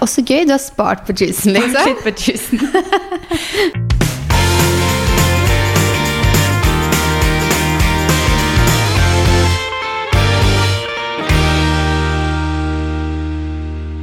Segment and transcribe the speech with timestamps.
[0.00, 1.90] Og så gøy, du har spart på juicen, liksom.
[1.90, 2.60] Litt på juicen.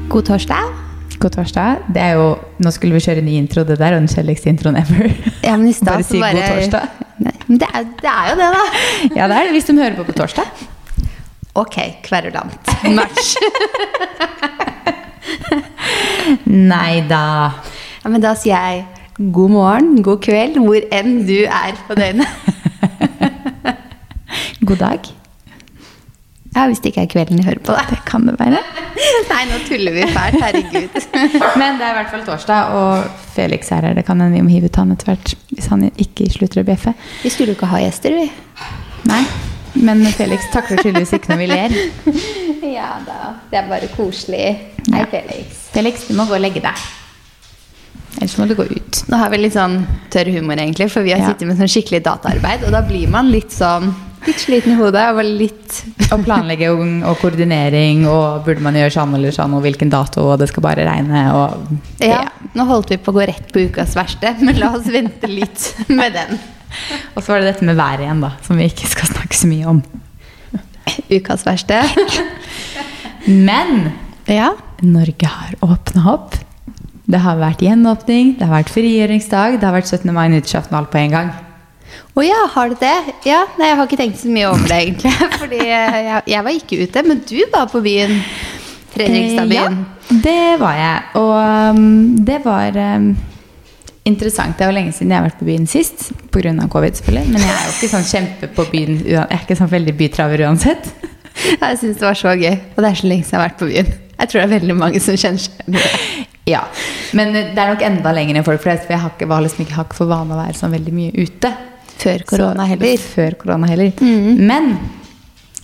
[0.07, 0.69] God torsdag.
[1.17, 1.81] God torsdag.
[1.93, 2.27] Det er jo,
[2.61, 3.65] nå skulle vi kjøre en ny intro.
[3.65, 5.09] Det der er den kjedeligste introen ever.
[5.41, 7.03] Ja, men i sted, Bare så si god torsdag.
[7.25, 8.63] Nei, men det er, det er jo det, da.
[9.17, 10.45] Ja, det er det hvis de hører på på torsdag.
[11.57, 12.77] Ok, kverulant.
[12.93, 13.33] Match.
[16.73, 17.23] Nei da.
[18.03, 18.85] Ja, men da sier jeg
[19.17, 22.27] god morgen, god kveld, hvor enn du er på døgnet.
[24.67, 24.99] God dag.
[26.57, 27.81] Ja, hvis det ikke er kvelden de hører på, da.
[27.89, 28.59] Det kan det være.
[29.31, 30.39] Nei, nå tuller vi fælt.
[30.41, 30.93] Herregud.
[31.61, 32.93] Men det er i hvert fall torsdag, og
[33.35, 33.93] Felix er her.
[33.97, 35.27] Det kan hende vi må hive ut han etter hvert.
[35.53, 36.91] Hvis han ikke slutter å bjeffe.
[37.21, 38.25] Vi skulle jo ikke ha gjester, vi.
[39.11, 39.21] Nei.
[39.77, 41.71] Men Felix takler tydeligvis ikke når vi ler.
[42.65, 43.19] Ja da.
[43.51, 44.47] Det er bare koselig.
[44.93, 45.67] Hei, Felix.
[45.73, 46.85] Felix, du må gå og legge deg.
[48.17, 49.01] Ellers må du gå ut.
[49.11, 49.81] Nå har vi litt sånn
[50.13, 51.27] tørr humor, egentlig, for vi har Ja.
[51.33, 53.93] sittet med sånn skikkelig dataarbeid, og da blir man litt sånn
[54.25, 59.13] Litt sliten i hodet og litt Og planlegging og koordinering, og burde man gjøre sånn
[59.15, 62.23] eller sånn, og hvilken dato, og det skal bare regne, og Ja,
[62.57, 65.75] nå holdt vi på å gå rett på ukas verste, men la oss vente litt
[65.87, 66.39] med den.
[67.15, 69.47] Og så var det dette med været igjen, da, som vi ikke skal snakke så
[69.47, 69.83] mye om.
[71.13, 71.83] Ukas verste.
[73.27, 73.93] Men
[74.27, 74.49] Ja.
[74.85, 76.37] Norge har åpna opp.
[77.07, 80.11] Det har vært gjenåpning, det har vært frigjøringsdag, det har vært 17.
[80.11, 81.29] mai nyttårsaften på en gang.
[82.17, 82.95] Å ja, har du det?
[83.27, 85.13] Ja, nei, jeg har ikke tenkt så mye over det, egentlig.
[85.41, 88.17] Fordi jeg, jeg var ikke ute, men du var på byen.
[88.97, 89.77] Fredrikstadbyen.
[89.77, 91.03] Ja, det var jeg.
[91.21, 91.33] Og
[91.77, 91.85] um,
[92.25, 93.11] det var um,
[94.09, 94.57] interessant.
[94.57, 96.55] Det er jo lenge siden jeg har vært på byen sist, pga.
[96.73, 97.35] covid, selvfølgelig.
[97.35, 98.99] Men jeg er jo ikke sånn kjempe på byen.
[99.05, 100.91] Jeg er ikke sånn veldig bytraver uansett.
[101.61, 102.55] Jeg syns det var så gøy.
[102.73, 103.91] Og det er så lenge siden jeg har vært på byen.
[104.17, 106.27] Jeg tror det er veldig mange som kjenner seg igjen i det.
[106.47, 106.61] Ja,
[107.17, 109.65] Men det er nok enda lenger enn folk flest, for jeg har ikke, var liksom
[109.65, 111.51] ikke, har ikke for vane å være sånn veldig mye ute.
[111.97, 113.01] Før korona heller.
[113.03, 113.91] Før korona heller.
[113.99, 114.77] Men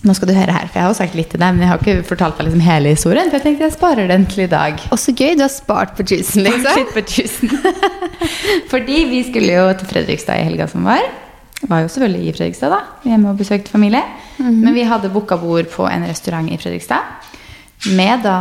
[0.04, 1.70] nå skal du høre her, for jeg har jo sagt litt til deg, men jeg
[1.70, 3.30] har ikke fortalt deg liksom hele historien.
[3.30, 4.82] For jeg tenkte jeg sparer den til i dag.
[4.92, 6.90] Og så gøy, du har spart på juicen, liksom.
[6.92, 7.54] På tusen.
[8.72, 11.00] Fordi vi skulle jo til Fredrikstad i helga som var.
[11.64, 12.82] Var jo selvfølgelig i Fredrikstad, da.
[13.08, 14.04] Hjemme og besøkte familie.
[14.36, 17.32] Men vi hadde booka bord på en restaurant i Fredrikstad.
[17.92, 18.38] Med da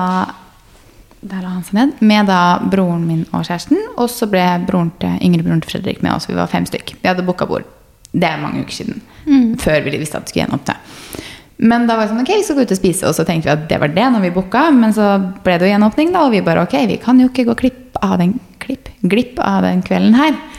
[1.24, 2.02] Der la han seg ned.
[2.04, 3.80] Med da broren min og kjæresten.
[3.96, 6.28] Og så ble broren til, yngre broren til Fredrik med oss.
[6.28, 6.98] Vi var fem stykk.
[7.00, 7.64] Vi hadde booka bord.
[8.12, 9.00] Det er mange uker siden.
[9.62, 10.76] Før vi visste at det skulle gjenåpne.
[11.64, 13.48] Men da var det sånn, ok, vi skal gå ut og spise, og så tenkte
[13.48, 14.66] vi at det var det når vi booka.
[14.76, 15.14] Men så
[15.46, 18.00] ble det jo gjenåpning, da, og vi bare ok, vi kan jo ikke gå klipp
[18.04, 20.36] av den, klipp, glipp av den kvelden her.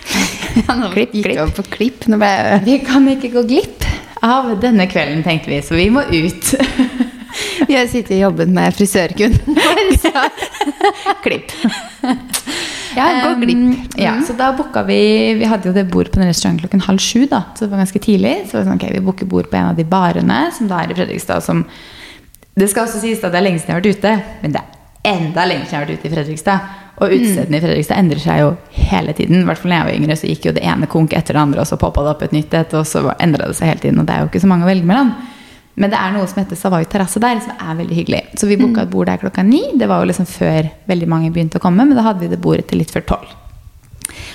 [0.55, 2.05] Ja, nå Klipp, gikk over på klipp.
[2.06, 2.28] Nå ble
[2.62, 3.83] Vi kan ikke gå glipp
[4.23, 6.53] av denne kvelden, tenkte vi, så vi må ut.
[7.69, 9.59] Vi har sittet og jobbet med frisørkunden
[10.01, 10.13] så
[11.25, 11.53] klipp.
[12.97, 13.75] ja, gå Um.
[13.99, 14.99] Ja, så da booka vi
[15.39, 17.83] Vi hadde jo det bord på den restauranten klokken halv sju, da, så det var
[17.85, 18.35] ganske tidlig.
[18.49, 20.93] Så var sånn, ok, vi booker bord på en av de barene som da er
[20.93, 21.45] i Fredrikstad.
[21.45, 21.65] Som,
[22.55, 24.63] det skal også sies at det er lenge siden jeg har vært ute, men det
[24.63, 26.73] er enda lenger siden jeg har vært ute i Fredrikstad.
[26.95, 29.43] Og utestedene i Fredrikstad endrer seg jo hele tiden.
[29.43, 31.43] I hvert fall da jeg var yngre, så gikk jo det ene konk etter det
[31.43, 33.83] andre, og så poppa det opp et nytt et, og så endra det seg hele
[33.83, 34.03] tiden.
[34.03, 35.11] Og det er jo ikke så mange å velge mellom.
[35.77, 38.21] Men det er noe som heter Savoy terrasse der, som er veldig hyggelig.
[38.39, 39.62] Så vi booka et bord der klokka ni.
[39.75, 42.39] Det var jo liksom før veldig mange begynte å komme, men da hadde vi det
[42.41, 43.33] bordet til litt før tolv.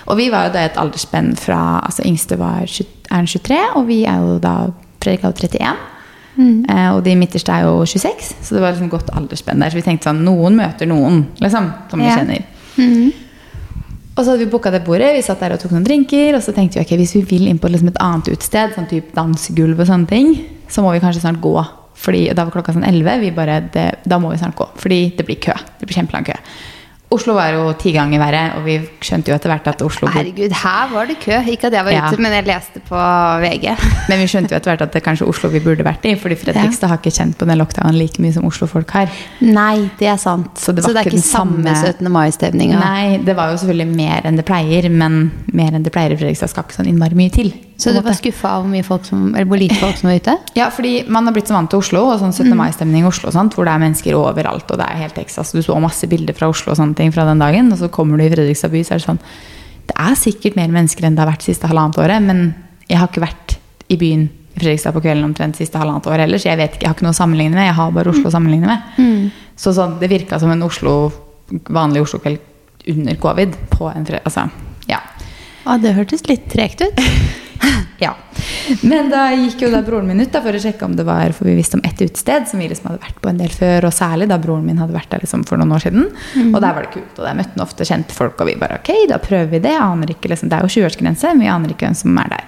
[0.10, 3.62] Og vi var jo da i et aldersspenn fra altså Yngste var 20, er 23,
[3.80, 4.56] og vi er jo da
[5.00, 5.88] Fredrik er jo 31.
[6.40, 9.72] Eh, og de midterste er jo 26, så det var liksom godt aldersspenn der.
[9.72, 12.18] Så vi tenkte sånn Noen møter noen, liksom, som vi Ja.
[12.20, 12.44] kjenner.
[14.18, 16.36] Og så hadde vi booka det bordet, vi satt der og tok noen drinker.
[16.36, 18.90] Og så tenkte vi ok, hvis vi vil inn på liksom et annet utested, sånn
[18.90, 20.34] type dansegulv og sånne ting,
[20.70, 21.56] så må vi kanskje snart gå.
[22.00, 23.20] Fordi da var klokka sånn 11.
[23.26, 25.56] Vi bare, det, da må vi snart gå, fordi det blir kø.
[25.82, 26.38] Det blir kjempelang kø.
[27.12, 30.52] Oslo var jo ti ganger verre, og vi skjønte jo etter hvert at Oslo Herregud,
[30.62, 31.40] her var det kø.
[31.50, 32.04] Ikke at jeg var Ja.
[32.12, 33.00] ute, men jeg leste på
[33.42, 33.66] VG.
[34.12, 36.14] Men vi skjønte jo etter hvert at det er kanskje Oslo vi burde vært i.
[36.22, 39.10] Fordi Fredrikstad har ikke kjent på den lockdownen like mye som Oslo-folk har.
[39.42, 40.54] Nei, det er sant.
[40.62, 42.12] Så det var det er ikke samme samme- 17.
[42.14, 42.78] mai-stemninga.
[42.80, 46.20] Nei, det var jo selvfølgelig mer enn det pleier, men mer enn det pleier i
[46.22, 47.50] Fredrikstad skal ikke sånn innmari mye til.
[47.80, 50.18] Så du var skuffa av hvor mye folk som, eller hvor lite folk som var
[50.20, 50.34] ute?
[50.58, 52.52] Ja, fordi man har blitt så vant til Oslo, og sånn 17.
[52.60, 55.54] mai-stemning i Oslo, sant, hvor det er mennesker overalt, og det er helt Texas.
[55.56, 58.20] Du så masse bilder fra Oslo og sånne ting fra den dagen, og så kommer
[58.20, 59.24] du i Fredrikstad by, så er det sånn
[59.90, 62.44] Det er sikkert mer mennesker enn det har vært siste halvannet året, men
[62.90, 66.52] jeg har ikke vært i byen i Fredrikstad på kvelden omtrent siste halvannet år så
[66.52, 68.36] Jeg vet ikke, jeg har ikke noe å sammenligne med, jeg har bare Oslo å
[68.36, 69.32] sammenligne med.
[69.56, 71.14] Så sånn, det virka som en Oslo,
[71.72, 72.44] vanlig Oslo-kveld
[72.92, 74.24] under covid på en fred...
[74.26, 74.50] Altså,
[74.90, 75.00] ja.
[75.64, 77.00] Å, det hørtes litt tregt ut.
[78.00, 78.14] Ja.
[78.82, 81.34] Men da gikk jo da broren min ut da, for å sjekke om det var
[81.36, 83.90] For vi visste om ett utested som vi liksom hadde vært på en del før,
[83.90, 86.06] og særlig da broren min hadde vært der liksom for noen år siden.
[86.54, 88.80] Og der var det kult, og der møtte han ofte kjente folk, og vi bare
[88.80, 89.76] ok, da prøver vi det.
[89.84, 92.48] Aner ikke, liksom, det er jo 20-årsgrense, men vi aner ikke hvem som er der.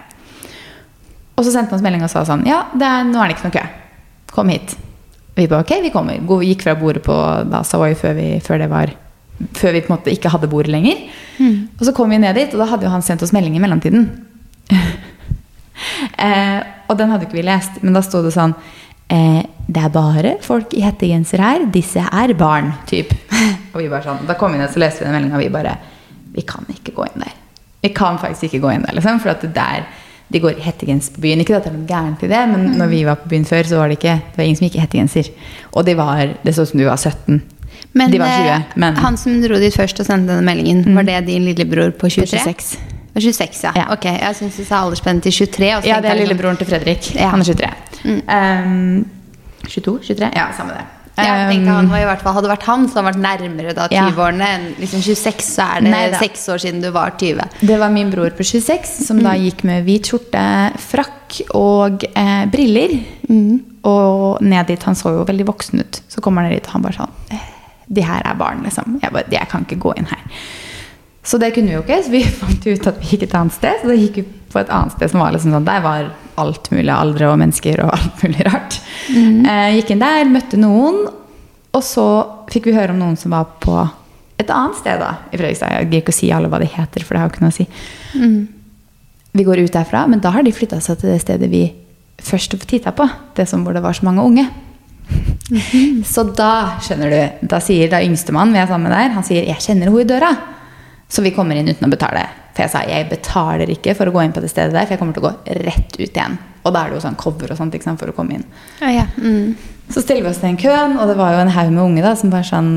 [1.36, 3.36] Og så sendte han oss melding og sa sånn Ja, det er, nå er det
[3.36, 3.68] ikke noe kø.
[4.32, 4.78] Kom hit.
[5.36, 6.42] Vi bare ok, vi kommer.
[6.46, 7.16] Gikk fra bordet på
[7.52, 8.92] da Savoy før, vi, før det var
[9.58, 11.00] Før vi på en måte ikke hadde bordet lenger.
[11.80, 13.64] Og så kom vi ned dit, og da hadde jo han sendt oss melding i
[13.64, 14.04] mellomtiden.
[16.28, 16.60] eh,
[16.90, 18.54] og den hadde ikke vi lest, men da sto det sånn
[19.12, 21.66] eh, Det er bare folk i hettegenser her.
[21.72, 22.74] Disse er barn.
[22.90, 23.14] Typ.
[23.74, 25.52] Og vi bare sånn, Da kom vi ned så leste vi den meldinga, og vi
[25.54, 25.78] bare
[26.36, 27.38] Vi kan ikke gå inn der.
[27.82, 29.88] Vi kan faktisk ikke gå inn der, liksom, for at det der
[30.32, 31.42] de går i hettegenser på byen.
[31.44, 33.68] Ikke at det er noe gærent i det, men når vi var på byen før,
[33.68, 35.32] så var det ikke Det var ingen som gikk i hettegenser.
[35.74, 37.42] Og de var, det så ut som de var 17.
[37.94, 40.96] Men, de var 20, eh, men han som dro dit først og sendte denne meldingen,
[40.96, 42.40] var det din lillebror på 23?
[42.46, 43.01] 26.
[43.14, 43.72] På 26, ja.
[43.76, 43.86] Ja.
[43.92, 45.76] Ok, Jeg syns du sa aldersspennet til 23.
[45.76, 47.12] og så Ja, det er lillebroren til Fredrik.
[47.16, 47.30] Ja.
[47.34, 47.70] Han er 23.
[48.06, 49.06] Um,
[49.68, 50.00] 22?
[50.08, 50.30] 23?
[50.36, 50.86] Ja, samme det.
[51.20, 53.20] Ja, jeg tenkte Um, han var i hvert fall, Hadde vært han, så hadde vært
[53.22, 55.44] nærmere da 20-årene enn liksom 26.
[55.44, 56.22] Så er det Nei da.
[56.24, 57.42] seks år siden du var 20.
[57.68, 60.46] Det var min bror på 26 som da gikk med hvit skjorte,
[60.80, 62.96] frakk og eh, briller.
[63.84, 64.84] Og ned dit.
[64.88, 66.02] Han så jo veldig voksen ut.
[66.08, 67.48] Så kommer han ned dit, og han bare sånn eh,
[67.92, 69.00] De her er barn, liksom.
[69.04, 70.24] Jeg bare Jeg kan ikke gå inn her.
[71.24, 73.56] Så det kunne vi jo ikke, så vi fant ut at vi gikk et annet
[73.58, 73.82] sted.
[73.82, 76.70] Så da gikk vi på et annet sted som var liksom sånn Der var alt
[76.74, 78.80] mulig aldre og mennesker og alt mulig rart.
[79.12, 81.04] Eh, gikk inn der, møtte noen,
[81.72, 82.08] og så
[82.52, 83.76] fikk vi høre om noen som var på
[84.42, 85.76] et annet sted da, i Fredrikstad.
[85.76, 87.54] Jeg gidder ikke å si alle hva de heter, for det har jo ikke noe
[87.54, 87.68] å si.
[89.32, 91.62] Vi går ut derfra, men da har de flytta seg til det stedet vi
[92.22, 93.06] først titta på.
[93.38, 94.48] Det som hvor det var så mange unge.
[96.14, 99.44] Så da, skjønner du, da sier da yngstemann vi er sammen med der, han sier
[99.44, 100.36] 'jeg kjenner henne i døra'.
[101.12, 102.24] Så vi kommer inn uten å betale.
[102.56, 104.96] For jeg sa jeg betaler ikke for å gå inn på det stedet der, for
[104.96, 106.38] jeg kommer til å gå rett ut igjen.
[106.62, 108.48] Og da er det jo sånn cover og sånt sant, for å komme inn.
[108.80, 109.06] Ja, ja.
[109.18, 109.56] Mm.
[109.92, 112.04] Så stiller vi oss til den køen, og det var jo en haug med unge
[112.06, 112.72] da, som bare sånn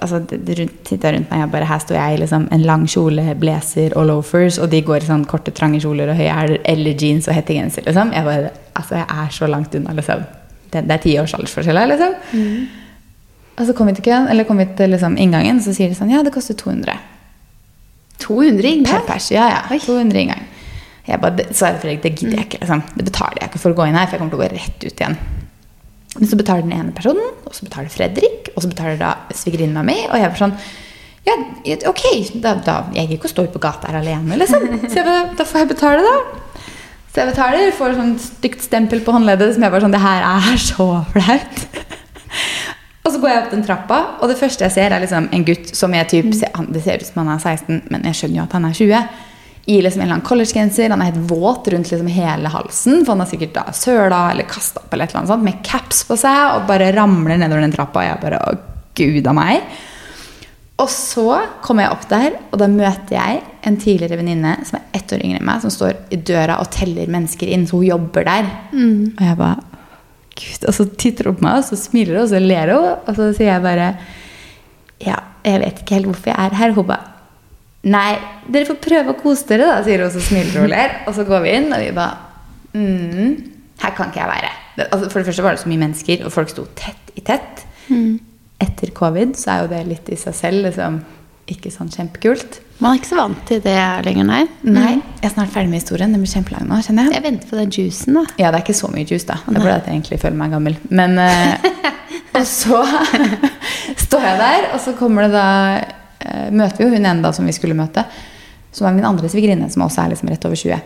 [0.00, 0.90] altså, det rundt,
[1.30, 4.68] meg, og bare her står jeg i liksom, en lang kjole, blazer og loafers, og
[4.72, 8.12] de går i sånn korte, trange kjoler og høye hæler, eller jeans og hettegenser, liksom.
[8.16, 10.26] Jeg bare, altså, jeg er så langt unna, liksom.
[10.70, 12.18] Det, det er ti års aldersforskjell her, liksom.
[13.56, 15.96] Og så kom vi til køen, eller kom vi til liksom, inngangen, så sier de
[15.96, 16.98] sånn, ja, det koster 200
[18.22, 19.30] 200 per pers.
[19.34, 19.60] Ja, ja.
[19.72, 20.46] 200 inngang.
[21.10, 22.60] Jeg bare, så det Fredrik, det gidder jeg ikke.
[22.62, 22.82] Liksom.
[22.94, 24.50] Det betaler jeg ikke for å gå inn her, for jeg kommer til å gå
[24.52, 25.16] rett ut igjen.
[26.18, 29.82] Men så betaler den ene personen, og så betaler Fredrik, og så betaler da svigerinna
[29.86, 29.96] mi.
[30.08, 30.56] Og jeg var sånn
[31.26, 31.34] Ja,
[31.90, 32.04] ok,
[32.40, 34.64] da, da Jeg gidder ikke å stå ute på gata her alene, liksom.
[34.86, 35.06] Så jeg
[35.38, 36.62] da får jeg betale, da.
[37.10, 40.26] Så jeg betaler, får sånn stygt stempel på håndleddet som jeg bare sånn Det her
[40.30, 41.64] er så flaut.
[43.10, 45.44] Og så går jeg opp den trappa, og det første jeg ser, er liksom en
[45.48, 48.44] gutt som jeg typ, Det ser ut som han er 16, men jeg skjønner jo
[48.44, 49.08] at han er 20.
[49.66, 50.92] I liksom en eller annen collegegenser.
[50.94, 54.46] Han er helt våt rundt liksom hele halsen, for han har sikkert da søla eller
[54.46, 57.66] kasta opp eller et eller annet sånt, med caps på seg, og bare ramler nedover
[57.66, 58.04] den trappa.
[58.04, 58.54] Og jeg bare Å,
[59.00, 59.80] gud a meg.
[60.80, 61.26] Og så
[61.64, 65.26] kommer jeg opp der, og da møter jeg en tidligere venninne som er ett år
[65.26, 68.54] yngre enn meg, som står i døra og teller mennesker inn, så hun jobber der.
[69.18, 69.69] Og jeg bare
[70.40, 72.88] Gud, Og så titter hun på meg, og så smiler hun, og så ler hun,
[73.04, 73.88] og så sier jeg bare
[75.04, 75.16] Ja,
[75.46, 76.74] jeg vet ikke helt hvorfor jeg er her.
[76.76, 77.06] Hun bare
[77.90, 78.18] Nei,
[78.52, 80.98] dere får prøve å kose dere, da, sier hun, og så smiler hun og ler.
[81.08, 82.18] Og så går vi inn, og vi bare
[82.76, 83.30] mm,
[83.80, 84.50] Her kan ikke jeg være.
[84.90, 87.64] Altså, for det første var det så mye mennesker, og folk sto tett i tett.
[88.60, 91.00] Etter covid så er jo det litt i seg selv liksom,
[91.48, 92.60] ikke sånn kjempekult.
[92.80, 93.76] Man er ikke så vant til det
[94.06, 94.44] lenger, nei.
[94.64, 96.14] Nei, jeg er snart ferdig med historien.
[96.14, 97.18] Den blir kjempelang nå, kjenner jeg.
[97.18, 98.22] Jeg venter på den juicen, da.
[98.40, 99.36] Ja, det er ikke så mye juice, da.
[99.44, 100.78] Det er fordi at jeg egentlig føler meg gammel.
[100.88, 101.68] Men uh,
[102.40, 102.80] Og så
[104.06, 105.48] står jeg der, og så kommer det da
[105.82, 108.06] uh, Møter vi jo hun ene da som vi skulle møte,
[108.72, 110.80] som er min andre svigerinne, som også er liksom rett over 20.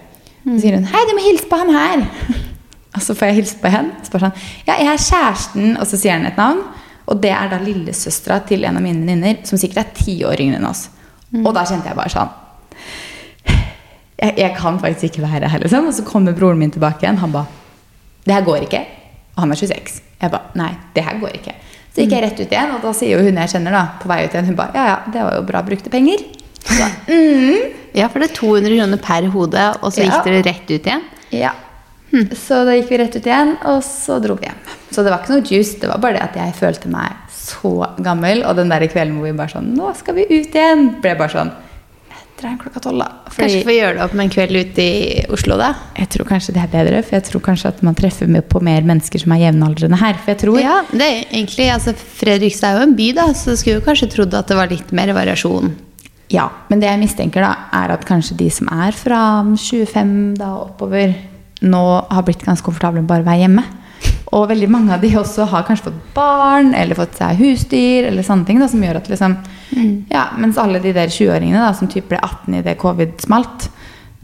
[0.44, 2.06] Så sier hun 'Hei, du må hilse på han her'.
[2.94, 3.94] Og så får jeg hilse på henne.
[4.02, 4.34] Så sånn
[4.66, 6.64] 'Ja, jeg er kjæresten', og så sier han et navn.
[7.06, 10.40] Og det er da lillesøstera til en av mine venninner, som sikkert er ti år
[10.40, 10.88] yngre enn oss.
[11.42, 12.28] Og da kjente jeg bare sånn
[13.44, 15.88] jeg, jeg kan faktisk ikke være her, liksom.
[15.90, 17.18] Og så kommer broren min tilbake igjen.
[17.20, 17.44] Han ba
[18.24, 18.80] Det her går ikke.
[19.34, 19.98] Og han er 26.
[20.22, 21.54] Jeg ba Nei, det her går ikke.
[21.94, 24.08] Så gikk jeg rett ut igjen, og da sier jo hun jeg kjenner, da, på
[24.10, 26.22] vei ut igjen, hun ba Ja, ja, det var jo bra brukte penger.
[26.70, 30.08] Ba, mm, Ja, for det er 200 kroner per hode, og så Ja.
[30.10, 31.04] gikk dere rett ut igjen?
[31.34, 31.52] ja.
[32.38, 34.58] Så da gikk vi rett ut igjen, og så dro vi hjem.
[34.94, 37.10] Så det var ikke noe juice, det var bare det at jeg følte meg
[37.44, 37.74] så
[38.04, 38.42] gammel.
[38.48, 40.88] Og den der kvelden hvor vi bare sånn Nå skal vi ut igjen!
[41.04, 41.54] Ble bare sånn
[42.44, 43.08] drar klokka tolv, da.
[43.34, 45.70] Kanskje få gjøre det opp med en kveld ute i Oslo, da?
[45.98, 48.62] Jeg tror kanskje det er bedre, for jeg tror kanskje at man treffer med på
[48.64, 50.18] mer mennesker som er jevnaldrende her.
[50.20, 53.56] For jeg tror Ja, det er egentlig, altså Fredrikstad er jo en by, da, så
[53.58, 55.74] skulle jo kanskje trodd at det var litt mer variasjon.
[56.32, 59.20] Ja, men det jeg mistenker da, er at kanskje de som er fra
[59.54, 61.14] 25 da oppover
[61.64, 63.64] nå har blitt ganske komfortable med bare å være hjemme.
[64.34, 68.08] Og veldig mange av de også har kanskje fått barn eller fått seg husdyr.
[68.08, 69.36] eller sånne ting da, som gjør at liksom,
[70.10, 73.68] ja, Mens alle de der 20-åringene da, som typ ble 18 idet covid smalt,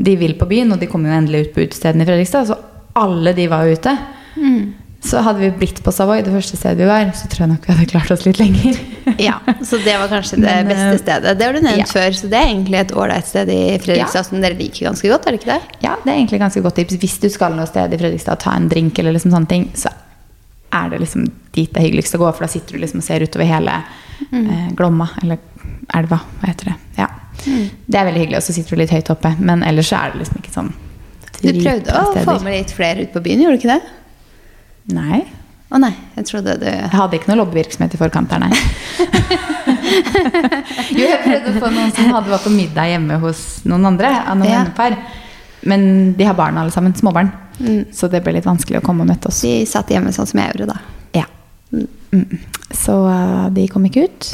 [0.00, 2.48] de vil på byen, og de kommer jo endelig ut på utestedene i Fredrikstad.
[2.48, 2.56] Så
[2.98, 3.96] alle de var ute.
[4.36, 4.79] ute.
[5.04, 7.64] Så hadde vi blitt på Savoy, det første stedet vi var, så tror jeg nok
[7.66, 8.76] vi hadde klart oss litt lenger.
[9.20, 11.32] Ja, Så det var kanskje det Men, beste eh, stedet.
[11.40, 11.86] Det har du nevnt ja.
[11.88, 14.26] før, så det er egentlig et ålreit sted i Fredrikstad Ja.
[14.28, 15.78] som dere liker ganske godt, er det ikke det?
[15.86, 16.98] Ja, det er egentlig ganske godt tips.
[17.00, 19.66] Hvis du skal noe sted i Fredrikstad og ta en drink, eller liksom sånne ting,
[19.74, 19.90] så
[20.76, 21.24] er det liksom
[21.56, 22.28] dit det er hyggeligst å gå.
[22.36, 25.40] For da sitter du liksom og ser utover hele eh, Glomma, eller
[25.96, 26.76] elva, hva heter det.
[27.00, 27.08] Ja.
[27.40, 29.32] Det er veldig hyggelig, og så sitter du litt høyt oppe.
[29.40, 30.70] Men ellers så er det liksom ikke sånn
[31.40, 33.96] Du prøvde å få med litt flere ut på byen, gjorde du ikke det?
[34.96, 35.20] Nei.
[35.70, 38.50] Å nei, jeg trodde du Jeg hadde ikke noe lobbyvirksomhet i forkant her, nei.
[40.98, 44.10] jo, jeg prøvde å få noen som hadde vært på middag hjemme hos noen andre.
[44.24, 44.64] Av noen Ja.
[44.64, 44.96] vennepar.
[45.70, 45.80] Men
[46.18, 46.94] de har barn alle sammen.
[46.96, 47.30] Småbarn.
[47.92, 49.42] Så det ble litt vanskelig å komme og møte oss.
[49.44, 50.78] De satt hjemme sånn som jeg gjorde da.
[51.20, 51.26] Ja.
[51.70, 52.38] Mm.
[52.74, 54.30] Så uh, de kom ikke ut.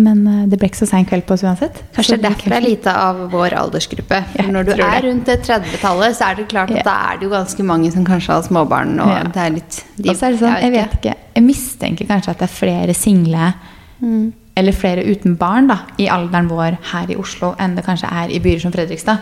[0.00, 1.80] Men uh, det ble ikke så sein kveld på oss uansett.
[1.96, 4.20] Kanskje det er derfor det er lite av vår aldersgruppe.
[4.36, 5.00] For når du er det.
[5.08, 6.84] rundt det 30-tallet, så er det klart at Ja.
[6.86, 8.94] da er det jo ganske mange som kanskje har småbarn.
[9.02, 9.22] Og Ja.
[9.24, 12.48] det er litt de, er det sånn, jeg vet ikke Jeg mistenker kanskje at det
[12.50, 13.52] er flere single
[14.00, 14.32] Mm.
[14.56, 18.30] eller flere uten barn da, i alderen vår her i Oslo enn det kanskje er
[18.32, 19.18] i byer som Fredrikstad.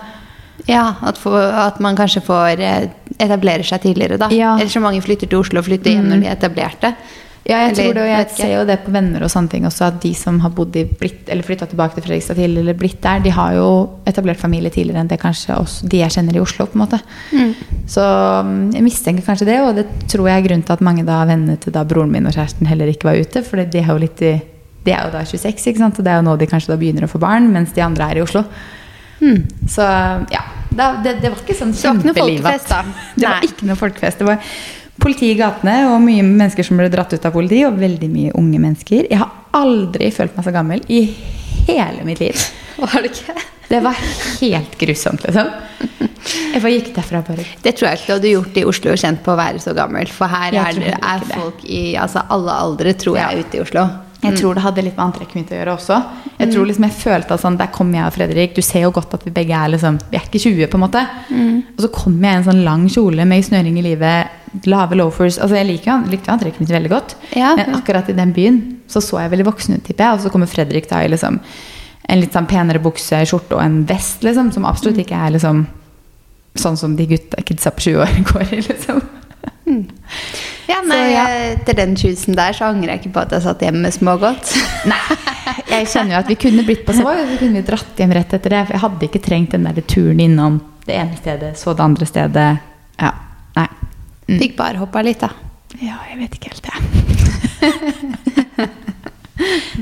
[0.69, 4.29] Ja, at, for, at man kanskje får eh, etablere seg tidligere, da.
[4.31, 4.57] Ja.
[4.57, 6.95] Eller så mange flytter til Oslo og flytter hjem når de er etablerte.
[7.47, 9.87] Ja, jeg tror det, og jeg ser jo det på venner og sånne ting også,
[9.87, 12.99] at de som har bodd i blitt, eller flytta tilbake til Fredrikstad tidligere, eller blitt
[13.05, 13.69] der, de har jo
[14.11, 16.67] etablert familie tidligere enn det kanskje også, de jeg kjenner i Oslo.
[16.69, 17.01] på en måte.
[17.89, 21.07] Så mm, jeg mistenker kanskje det, og det tror jeg er grunnen til at mange
[21.09, 23.45] da av vennene til da broren min og kjæresten heller ikke var ute.
[23.47, 24.35] For de er jo litt i,
[24.85, 25.99] de er jo da 26, ikke sant?
[26.03, 28.11] og det er jo nå de kanskje da begynner å få barn, mens de andre
[28.11, 28.45] er i Oslo.
[29.69, 29.85] Så
[30.31, 32.45] ja, da, det, det var ikke sånn kjempelivet.
[32.45, 32.83] det var ikke noe folkefest, da?
[33.19, 34.21] Det var ikke noe folkefest.
[34.21, 34.53] Det var
[34.99, 38.33] politi i gatene og mye mennesker som ble dratt ut av politi, og veldig mye
[38.39, 39.07] unge mennesker.
[39.11, 41.03] Jeg har aldri følt meg så gammel i
[41.69, 42.35] hele mitt liv.
[42.79, 43.37] Var det ikke?
[43.69, 43.97] Det var
[44.41, 45.49] helt grusomt, liksom.
[46.55, 49.21] Jeg bare gikk derfra bare Det tror jeg ikke du hadde gjort i Oslo kjent
[49.25, 50.09] på å være så gammel.
[50.13, 53.45] For her er, er folk i altså alle aldre, tror jeg, Ja.
[53.45, 53.85] ute i Oslo.
[54.23, 55.97] Jeg tror det hadde litt med antrekket mitt å gjøre også.
[56.41, 58.55] Jeg tror liksom jeg følte at sånn, Der kommer jeg og Fredrik.
[58.57, 60.85] Du ser jo godt at vi begge er liksom Vi er ikke 20, på en
[60.85, 61.05] måte.
[61.77, 64.35] Og så kommer jeg i en sånn lang kjole med snøring i livet,
[64.67, 65.39] lave loafers.
[65.39, 67.17] Altså Jeg liker likte antrekket mitt veldig godt.
[67.37, 67.55] Ja.
[67.57, 70.15] Men akkurat i den byen så så jeg veldig voksen ut, tipper jeg.
[70.19, 71.39] Og så kommer Fredrik da i liksom
[72.09, 74.51] en litt sånn penere bukse, skjorte og en vest, liksom.
[74.55, 75.67] Som absolutt ikke er liksom
[76.59, 79.03] sånn som de gutta, kidsa på 20 år går i, liksom.
[80.69, 81.25] Ja, nei, Så, ja.
[81.55, 84.55] Etter den chosen der så angrer jeg ikke på at jeg satt hjemme med smågodt.
[84.91, 85.01] Nei.
[85.69, 88.13] Jeg kjenner jo at vi kunne blitt på Savoy, Vi så kunne vi dratt hjem
[88.17, 88.61] rett etter det.
[88.69, 90.55] For jeg hadde ikke trengt den der turen innom
[90.89, 92.47] det ene stedet, så det andre stedet.
[92.97, 93.11] Ja.
[93.59, 93.67] Nei.
[94.29, 94.39] Mm.
[94.41, 95.29] Fikk bare hoppa litt, da.
[95.83, 96.79] Ja, jeg vet ikke helt, jeg.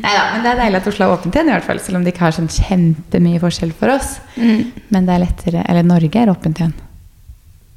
[0.02, 1.78] Nei da, men det er deilig at Oslo har åpent igjen, i hvert fall.
[1.82, 4.16] Selv om det ikke har sånn kjempemye forskjell for oss.
[4.36, 6.74] Men det er lettere Eller Norge er åpent igjen.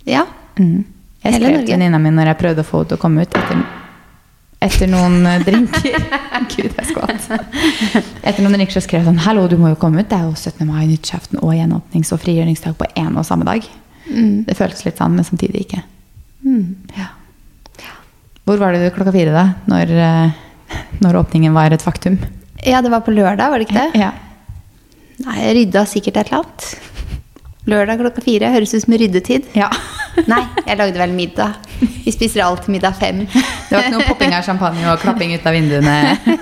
[0.10, 0.26] Ja.
[0.60, 0.82] Mm.
[1.24, 3.38] Jeg skrev til venninna mi når jeg prøvde å få henne til å komme ut
[3.40, 3.62] etter,
[4.68, 5.98] etter noen eh, drinker.
[6.54, 7.28] Gud, jeg skvatt.
[8.24, 10.10] Etter noen drinker så skrev jeg sånn Hallo, du må jo komme ut.
[10.10, 10.64] Det er jo 17.
[10.68, 13.68] mai, nyttårsaften og gjenåpnings- og frigjøringsdag på én og samme dag.
[14.10, 15.84] Det føltes litt sånn, men samtidig ikke.
[16.98, 17.12] Ja.
[18.48, 19.44] Hvor var du klokka fire, da?
[19.70, 22.18] Når, eh, når åpningen var et faktum?
[22.66, 24.02] ja, det var på lørdag, var det ikke det?
[24.02, 24.10] Ja.
[25.24, 26.70] Nei, jeg rydda sikkert et eller annet.
[27.70, 28.50] Lørdag klokka fire.
[28.56, 29.52] Høres ut som ryddetid.
[29.60, 29.70] ja.
[30.30, 31.54] Nei, jeg lagde vel middag.
[31.80, 33.22] Vi spiser alltid middag fem.
[33.26, 35.96] Det var ikke noe popping av champagne og klapping ut av vinduene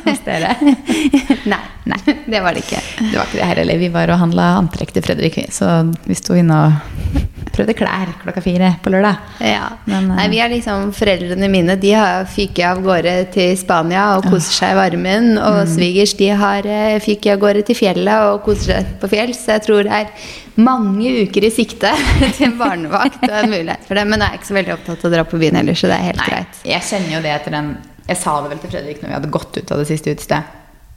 [0.06, 0.56] hos dere?
[1.54, 2.00] Nei, Nei.
[2.26, 2.82] det var det ikke.
[3.00, 3.82] Det var ikke det her heller.
[3.84, 7.18] Vi var og handla antrekk til Fredrik, så vi sto inne og
[7.58, 9.18] prøvde klær klokka fire på lørdag.
[9.44, 9.68] Ja.
[9.90, 14.06] Men, eh, Nei, vi er liksom, Foreldrene mine de har fyket av gårde til Spania
[14.18, 15.32] og koser seg i varmen.
[15.42, 15.72] Og Mm.
[15.76, 19.34] svigers de har eh, fyket av gårde til fjellet og koser seg på fjell.
[19.34, 20.08] Så jeg tror det er
[20.58, 21.92] mange uker i sikte
[22.38, 24.08] til en barnevakt og en mulighet for det.
[24.08, 25.98] Men jeg er ikke så veldig opptatt av å dra på byen heller, så det
[26.00, 26.62] er helt Nei, greit.
[26.66, 29.30] jeg kjenner jo det etter den Jeg sa det vel til Fredrik når vi hadde
[29.36, 30.44] gått ut av det siste utestedet.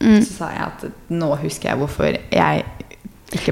[0.01, 0.21] Mm.
[0.25, 2.65] Så sa jeg at nå husker jeg hvorfor jeg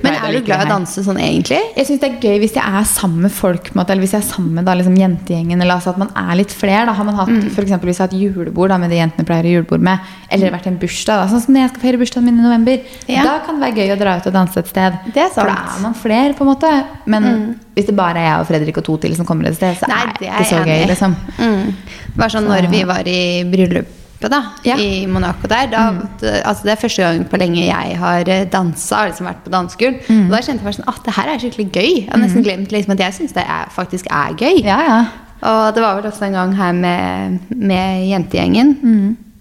[0.02, 1.60] Men er du glad i å danse sånn egentlig?
[1.76, 4.26] Jeg synes det er gøy hvis jeg er sammen med folk, eller hvis jeg er
[4.26, 5.60] sammen med da, liksom, jentegjengen.
[5.62, 6.84] Eller altså at man er litt flere.
[6.88, 6.92] Da.
[6.98, 7.50] Har man hatt, Mm.
[7.54, 10.00] for eksempel, hvis jeg har hatt julebord da, med de jentene pleier å julebord med,
[10.30, 12.42] eller vært i en bursdag, da, sånn som når jeg skal feire bursdagen min i
[12.42, 13.22] november, Ja.
[13.22, 14.98] da kan det være gøy å dra ut og danse et sted.
[15.14, 15.54] Det er For da.
[15.54, 15.76] Mm.
[15.76, 16.84] er man flere, på en måte.
[17.06, 19.76] Men hvis det bare er jeg og Fredrik og to til som kommer et sted,
[19.78, 20.86] så Nei, er det det er ikke så enig gøy.
[20.88, 21.16] liksom.
[21.38, 21.74] Mm.
[22.14, 23.86] Det var sånn når vi var i bryllup
[24.26, 24.74] da, Ja.
[24.76, 25.68] i Monaco der.
[25.70, 29.44] Da, det, altså det er første gang på lenge jeg har dansa, har liksom vært
[29.44, 30.00] på danseskole.
[30.10, 31.92] Og da kjente jeg bare sånn at det her er skikkelig gøy.
[32.02, 34.64] Jeg har nesten glemt liksom at jeg syns det er, faktisk er gøy.
[34.66, 34.98] Ja, ja.
[35.46, 38.72] Og det var vel også en gang her med, med jentegjengen.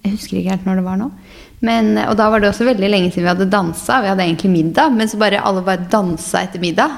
[0.05, 1.09] Jeg husker ikke helt når det var nå.
[1.65, 3.97] Men, og da var det også veldig lenge siden vi hadde dansa.
[4.03, 6.91] Vi hadde egentlig middag, men så bare alle bare dansa etter middag.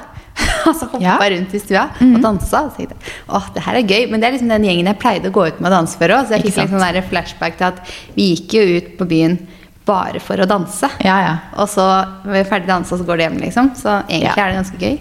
[0.70, 1.18] altså hoppa Ja.
[1.36, 2.64] rundt i stua og dansa.
[2.68, 2.96] Og tenkte
[3.30, 4.10] åh, det her er gøy.
[4.12, 6.16] Men det er liksom den gjengen jeg pleide å gå ut med og danse for
[6.16, 6.28] òg.
[6.28, 7.82] Så jeg fikk en sånn flashback til at
[8.16, 9.40] vi gikk jo ut på byen
[9.90, 10.90] bare for å danse.
[11.06, 11.34] Ja, ja.
[11.58, 13.72] Og så er vi er ferdig dansa, så går det hjem, liksom.
[13.80, 14.46] Så egentlig Ja.
[14.46, 15.00] er det ganske gøy.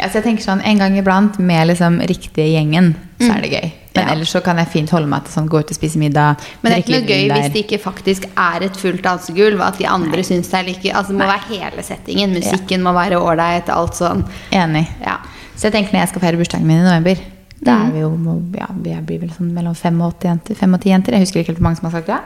[0.00, 3.50] Ja, så jeg tenker sånn, En gang iblant med liksom riktige gjengen, så er det
[3.52, 3.72] gøy.
[3.94, 4.12] Men Ja.
[4.14, 6.36] ellers så kan jeg fint holde meg til sånn, gå ut og spise middag.
[6.62, 9.60] Men det er ikke noe gøy hvis det ikke faktisk er et fullt dansegulv.
[9.60, 12.32] At de andre syns det er like Altså det må være hele settingen.
[12.32, 13.68] Musikken må være ålreit.
[13.68, 14.24] Alt sånn.
[14.52, 14.86] Enig.
[15.04, 15.18] Ja.
[15.56, 17.18] Så jeg tenker når jeg skal feire bursdagen min i november
[17.62, 18.10] Da er vi jo
[18.56, 20.54] ja, vi blir vel sånn mellom fem og åtte jenter.
[20.56, 21.12] Fem og ti jenter.
[21.12, 22.20] Jeg husker ikke helt hvor mange som har sagt ja.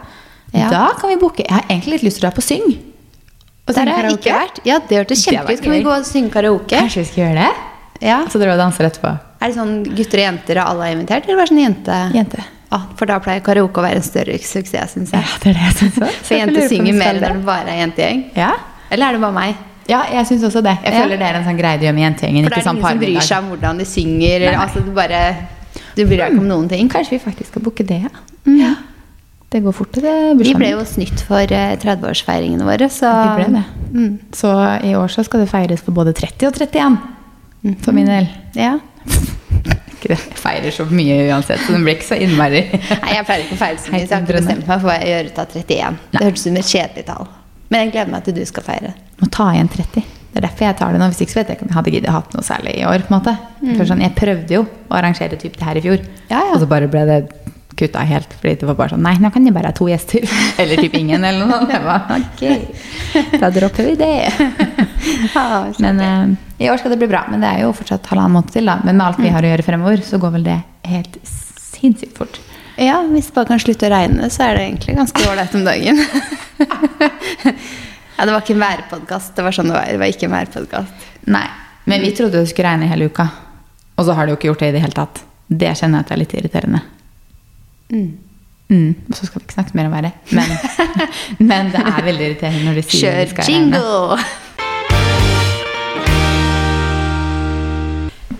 [0.54, 0.68] Ja.
[0.70, 1.42] Da kan vi booke.
[1.44, 2.66] Jeg har egentlig litt lyst til å dra på syng.
[3.64, 4.58] Og Der har jeg ikke vært.
[4.68, 5.62] Ja, det hørtes Det ut.
[5.64, 6.76] Kan vi gå og synge karaoke?
[6.76, 7.52] Kanskje vi skal gjøre det?
[8.04, 8.18] Ja.
[8.28, 9.14] Så dere danser etterpå.
[9.40, 11.96] Er det sånn gutter og jenter og alle er invitert, eller bare sånn jente?
[12.14, 12.44] Jente.
[12.74, 15.64] Ah, for da pleier karaoke å være en større suksess, syns Ja, det er det
[15.68, 16.24] jeg synes også.
[16.28, 18.22] For jenter synger mer når det bare er jentegjeng.
[18.36, 18.50] Ja.
[18.90, 19.54] Eller er det bare meg?
[19.88, 20.78] ja, jeg syns også det.
[20.84, 21.00] Jeg Ja.
[21.02, 22.44] føler det er en sånn greie du gjør med jentegjengen.
[22.44, 24.40] For det er sånn ingen som bryr seg om hvordan de synger.
[24.40, 24.54] Nei.
[24.64, 25.20] altså, du bare
[25.94, 26.88] Du bryr deg ikke om noen ting.
[26.88, 28.08] Kanskje vi faktisk skal booke det, ja.
[28.46, 28.74] ja.
[29.54, 33.36] Det går fort til det Vi ble jo snytt for eh, 30-årsfeiringene våre, så Vi
[33.38, 33.64] ble det.
[33.94, 34.14] Mm.
[34.34, 34.50] Så
[34.82, 36.96] i år så skal det feires for både 30 og 31.
[37.84, 38.26] For min del.
[38.58, 38.74] Ja.
[40.04, 42.60] Jeg feirer så mye uansett, så det blir ikke så innmari
[43.04, 44.88] Nei, jeg pleier ikke å feire så mye, så jeg har ikke bestemt meg for
[44.90, 46.02] hva jeg gjør ut av 31.
[46.10, 47.30] Det hørtes ut som et kjedelig tall.
[47.72, 48.90] Men jeg gleder meg til du skal feire.
[49.22, 50.04] Må ta igjen 30.
[50.34, 51.08] Det er derfor jeg tar det nå.
[51.14, 53.06] Hvis ikke så vet jeg ikke om jeg hadde giddet hatt noe særlig i år.
[53.06, 53.34] på en måte.
[53.62, 53.80] Mm.
[53.80, 56.20] sånn, jeg prøvde jo å arrangere typ det her i fjor, Mm.
[56.34, 56.52] Ja, ja.
[56.52, 57.18] og så bare ble det
[57.78, 58.30] kutta helt.
[58.40, 60.24] Fordi det var bare sånn Nei, nå kan jeg bare ha to gjester.
[60.62, 61.74] Eller typ ingen, eller noe sånt.
[61.74, 62.42] Jeg bare, ok,
[63.42, 64.14] da dropper vi det.
[65.34, 66.30] Ja, Men eh,
[66.64, 67.24] i år skal det bli bra.
[67.30, 68.78] Men det er jo fortsatt halvannen måned til, da.
[68.86, 70.56] Men med alt vi har å gjøre fremover, så går vel det
[70.88, 72.38] helt sinnssykt fort.
[72.80, 75.66] Ja, hvis det bare kan slutte å regne, så er det egentlig ganske ålreit om
[75.66, 76.00] dagen.
[78.16, 79.34] ja, det var ikke en værpodkast.
[79.36, 79.92] Det var sånn det var.
[79.92, 81.06] Det var ikke en værpodkast.
[81.36, 81.46] Nei.
[81.84, 83.28] Men vi trodde det skulle regne hele uka.
[83.94, 85.22] Og så har det jo ikke gjort det i det hele tatt.
[85.46, 86.82] Det kjenner jeg at det er litt irriterende.
[87.92, 88.94] Mm.
[89.08, 90.12] Og så skal vi ikke snakke mer om været.
[90.32, 90.48] Men,
[91.50, 94.18] men det er veldig irriterende når de sier det Kjør skal jingle!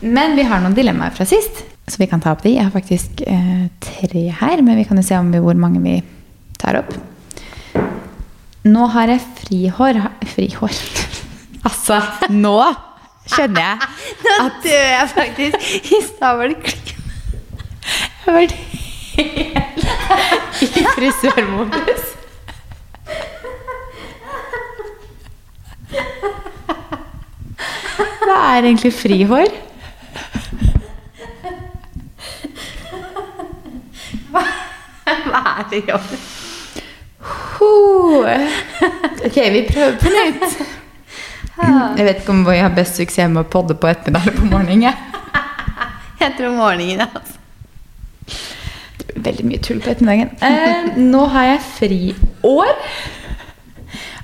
[0.05, 2.53] Men vi har noen dilemmaer fra sist, så vi kan ta opp de.
[2.59, 5.81] Jeg har faktisk eh, tre her, men vi kan jo se om vi, hvor mange
[5.85, 5.97] vi
[6.61, 6.93] tar opp.
[8.65, 10.01] Nå har jeg frihår
[10.35, 10.77] Frihår?
[11.69, 12.01] altså,
[12.33, 12.57] nå
[13.29, 13.77] skjønner jeg
[14.29, 15.57] Nå dør jeg faktisk.
[15.85, 16.01] I
[16.65, 16.95] klik.
[17.85, 18.57] Jeg har vært
[19.17, 22.05] helt i frisørmodus.
[28.25, 29.51] Hva er egentlig frihår?
[34.35, 34.45] Hva
[35.59, 36.09] er det jobb?
[39.25, 40.59] Ok, vi prøver på nytt.
[41.55, 44.51] Jeg vet ikke om jeg har best suksess med å podde på ettermiddag eller på
[44.51, 44.95] morgenen.
[46.21, 47.39] Jeg tror morgenen, altså.
[49.25, 50.33] Veldig mye tull på ettermiddagen.
[50.45, 52.73] Eh, nå har jeg friår.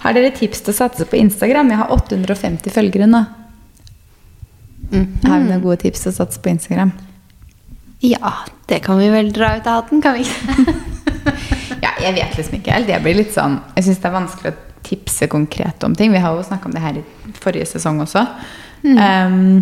[0.00, 1.70] Har dere tips til å satse på Instagram?
[1.72, 3.22] Jeg har 850 følgere nå.
[4.90, 6.92] Har vi noen gode tips til å satse på Instagram?
[8.00, 8.32] Ja,
[8.70, 10.76] det kan vi vel dra ut av hatten, kan vi ikke?
[11.80, 12.90] Ja, jeg vet liksom ikke helt.
[12.92, 16.12] Jeg blir litt sånn Jeg syns det er vanskelig å tipse konkret om ting.
[16.12, 17.04] Vi har jo snakka om det her i
[17.40, 18.24] forrige sesong også.
[18.84, 19.60] Um,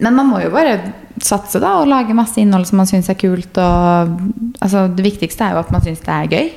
[0.00, 0.78] men man må jo bare
[1.22, 3.56] satse da og lage masse innhold som man syns er kult.
[3.58, 4.14] Og,
[4.60, 6.48] altså, det viktigste er jo at man syns det er gøy.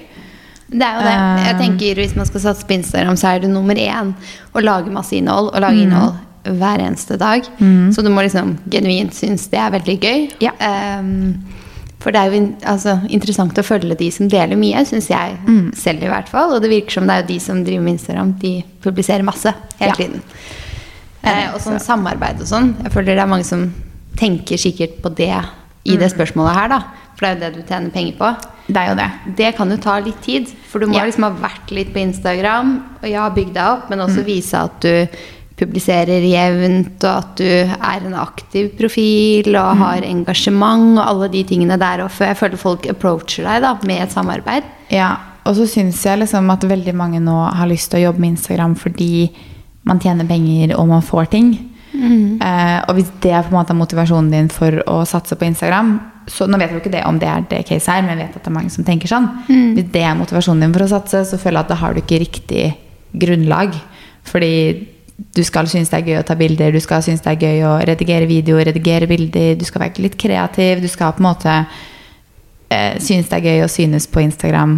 [0.69, 1.17] Det er jo det.
[1.45, 1.59] Jeg Eh.
[1.61, 4.13] tenker Hvis man skal satse på Instagram, så er det nummer én
[4.53, 5.53] å lage masse innhold.
[5.53, 7.43] Og lage innhold hver eneste dag.
[7.93, 10.31] Så du må liksom genuint synes det er veldig gøy.
[10.41, 10.51] Ja.
[10.99, 11.35] Um,
[11.99, 15.37] for det er jo altså, interessant å følge de som deler mye, syns jeg
[15.75, 16.53] selv i hvert fall.
[16.55, 19.53] Og det virker som det er jo de som driver med Instagram, de publiserer masse
[19.79, 19.95] hele Ja.
[19.95, 20.21] tiden.
[21.23, 22.75] Uh, og sånn samarbeid og sånn.
[22.83, 23.73] Jeg føler det er mange som
[24.17, 25.33] tenker sikkert på det
[25.87, 26.79] i det spørsmålet her, da.
[27.17, 28.27] For det er jo det du tjener penger på.
[28.67, 29.35] Det er jo det.
[29.37, 31.05] Det kan jo ta litt tid, for du må Ja.
[31.05, 34.05] liksom ha vært litt på Instagram og ja, bygd deg opp, men Mm.
[34.09, 35.07] også vise at du
[35.57, 39.81] publiserer jevnt, og at du er en aktiv profil og Mm.
[39.81, 42.03] har engasjement og alle de tingene der.
[42.03, 44.63] Og jeg føler folk approacher deg da, med et samarbeid.
[44.91, 48.19] Ja, og så syns jeg liksom at veldig mange nå har lyst til å jobbe
[48.19, 49.31] med Instagram fordi
[49.85, 51.69] man tjener penger og man får ting.
[51.97, 55.95] Eh, og hvis det er på en måte motivasjonen din for å satse på Instagram,
[56.27, 58.25] så nå vet jeg jo ikke det om det er det caset her, men jeg
[58.25, 59.29] vet at det er mange som tenker sånn.
[59.47, 59.71] Mm.
[59.77, 62.01] Hvis det er motivasjonen din for å satse, så føler jeg at da har du
[62.03, 62.65] ikke riktig
[63.17, 63.77] grunnlag.
[64.27, 64.53] Fordi
[65.37, 67.63] du skal synes det er gøy å ta bilder, du skal synes det er gøy
[67.65, 71.55] å redigere videoer, redigere bilder, du skal være litt kreativ, du skal på en måte
[72.69, 74.77] eh, synes det er gøy å synes på Instagram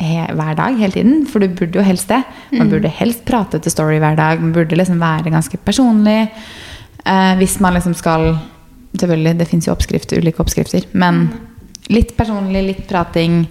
[0.00, 1.26] hver dag, hele tiden.
[1.28, 2.22] For du burde jo helst det.
[2.52, 2.70] Man Mm.
[2.70, 4.40] burde helst prate til Story hver dag.
[4.40, 6.30] Man burde liksom være ganske personlig.
[7.06, 8.38] Eh, hvis man liksom skal
[8.98, 10.82] Selvfølgelig, det fins jo oppskrifter, ulike oppskrifter.
[10.92, 11.30] Men Mm.
[11.90, 13.46] litt personlig, litt prating,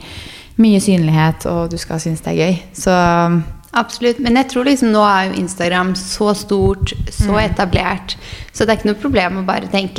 [0.58, 2.60] mye synlighet, og du skal synes det er gøy.
[2.74, 4.20] Så Absolutt.
[4.20, 7.50] Men jeg tror liksom nå er jo Instagram så stort, så Mm.
[7.56, 8.16] etablert,
[8.52, 9.98] så det er ikke noe problem å bare tenke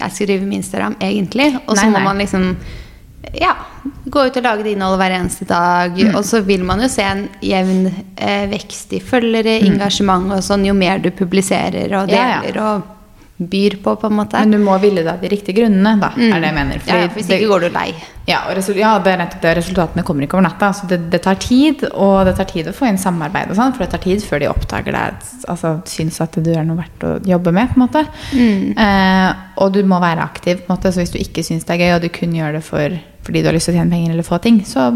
[0.00, 1.60] jeg skal drive med Instagram, egentlig.
[1.68, 2.56] Og så må man liksom
[3.38, 3.52] ja,
[4.12, 5.94] gå ut og lage det innholdet hver eneste dag.
[5.98, 6.14] Mm.
[6.18, 9.74] Og så vil man jo se en jevn eh, vekst i følgere, Mm.
[9.76, 12.40] engasjement og sånn, jo mer du publiserer og Ja, ja.
[12.42, 12.82] deler og
[13.42, 14.38] byr på, på en måte.
[14.38, 16.78] Men du må ville deg de riktige grunnene, da, er det jeg mener.
[16.78, 17.86] Fordi ja, ja, hvis ikke går du lei.
[18.28, 18.36] Ja,
[18.78, 19.54] ja, det er nettopp det.
[19.58, 20.68] Resultatene kommer ikke over natta.
[20.68, 23.72] Altså det, det tar tid, og det tar tid å få inn samarbeid og sånn,
[23.74, 27.02] for det tar tid før de oppdager deg, altså syns at du er noe verdt
[27.08, 28.04] å jobbe med, på en måte.
[28.30, 28.78] Mm.
[28.78, 29.32] Eh,
[29.64, 30.92] og du må være aktiv, på en måte.
[30.94, 33.42] Så hvis du ikke syns det er gøy, og du kun gjør det for, fordi
[33.42, 34.90] du har lyst til å tjene penger eller få ting, så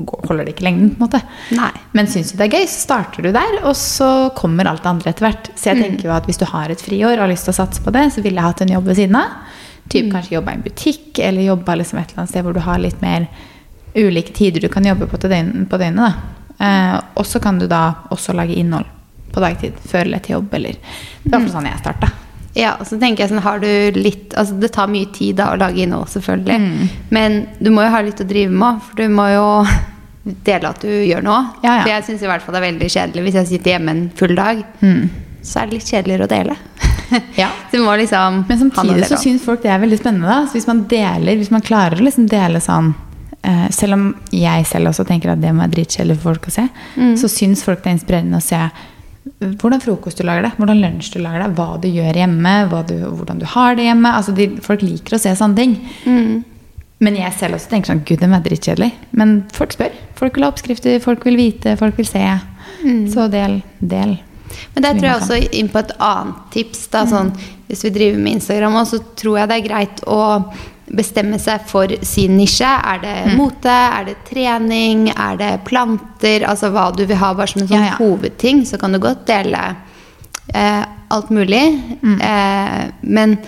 [0.00, 1.20] holder det ikke lengden, på en måte.
[1.56, 1.70] Nei.
[1.96, 4.92] Men syns du det er gøy, så starter du der, og så kommer alt det
[4.92, 5.50] andre etter hvert.
[5.54, 7.58] Så jeg tenker jo at hvis du har et friår og har lyst til å
[7.60, 9.56] satse på det, så ville jeg hatt en jobb ved siden av.
[9.90, 12.62] Typ kanskje jobba i en butikk, eller jobba liksom et eller annet sted hvor du
[12.64, 13.26] har litt mer
[13.96, 16.24] ulike tider du kan jobbe på, til døgn, på døgnet.
[16.60, 17.82] Eh, og så kan du da
[18.14, 18.86] også lage innhold
[19.34, 20.78] på dagtid, før eller etter jobb, eller
[21.22, 22.10] Det var sånn jeg starta.
[22.58, 25.52] Ja, og så tenker jeg sånn, har du litt Altså, det tar mye tid da
[25.52, 26.56] å lage innhold, selvfølgelig.
[26.58, 26.88] Mm.
[27.14, 29.44] Men du må jo ha litt å drive med, for du må jo
[30.48, 31.44] dele at du gjør noe.
[31.62, 31.82] Ja, ja.
[31.84, 34.02] For jeg syns i hvert fall det er veldig kjedelig hvis jeg sitter hjemme en
[34.18, 34.64] full dag.
[35.42, 36.58] Så er det litt kjedeligere å dele.
[37.34, 37.48] Ja.
[37.72, 40.28] Liksom Men samtidig så syns folk det er veldig spennende.
[40.30, 40.44] Da.
[40.46, 44.66] Så hvis man deler, hvis man klarer å liksom dele sånn uh, Selv om jeg
[44.70, 47.16] selv også tenker at det må være dritkjedelig for folk å se, Mm.
[47.18, 48.60] så syns folk det er inspirerende å se
[49.40, 52.54] hvordan frokost du lager det, hvordan lunsj du lager det, hva du gjør hjemme,
[52.88, 54.12] du, hvordan du har det hjemme.
[54.12, 55.76] Altså de, folk liker å se sånne ting.
[56.04, 56.42] Mm.
[57.00, 58.90] Men jeg selv også tenker sånn Gud, det er dritkjedelig.
[59.16, 59.94] Men folk spør.
[60.18, 62.24] Folk vil ha oppskrifter, folk vil vite, folk vil se.
[62.84, 63.06] Mm.
[63.12, 63.62] Så del.
[63.80, 64.18] Del.
[64.74, 66.86] Men der tror jeg også inn på et annet tips.
[66.90, 67.10] Da, Mm.
[67.10, 67.32] sånn,
[67.68, 70.52] hvis vi driver med Instagram òg, så tror jeg det er greit å
[70.90, 72.66] bestemme seg for sin nisje.
[72.66, 73.36] Er det Mm.
[73.36, 73.66] mote?
[73.70, 75.08] Er det trening?
[75.16, 76.40] Er det planter?
[76.48, 77.96] Altså hva du vil ha bare som en sånn Ja, ja.
[77.96, 78.62] hovedting.
[78.66, 79.76] Så kan du godt dele
[80.54, 81.80] eh, alt mulig.
[82.02, 82.20] Mm.
[82.20, 83.38] Eh, men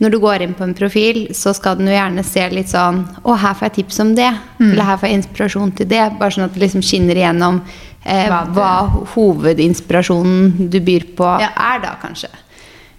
[0.00, 3.04] når du går inn på en profil, så skal den jo gjerne se litt sånn
[3.24, 4.30] Å, her får jeg tips om det.
[4.60, 4.72] Mm.
[4.72, 6.18] Eller her får jeg inspirasjon til det.
[6.18, 7.60] Bare sånn at det liksom skinner igjennom
[8.04, 11.48] eh, Hva hovedinspirasjonen du byr på, Ja.
[11.56, 12.28] er da, kanskje.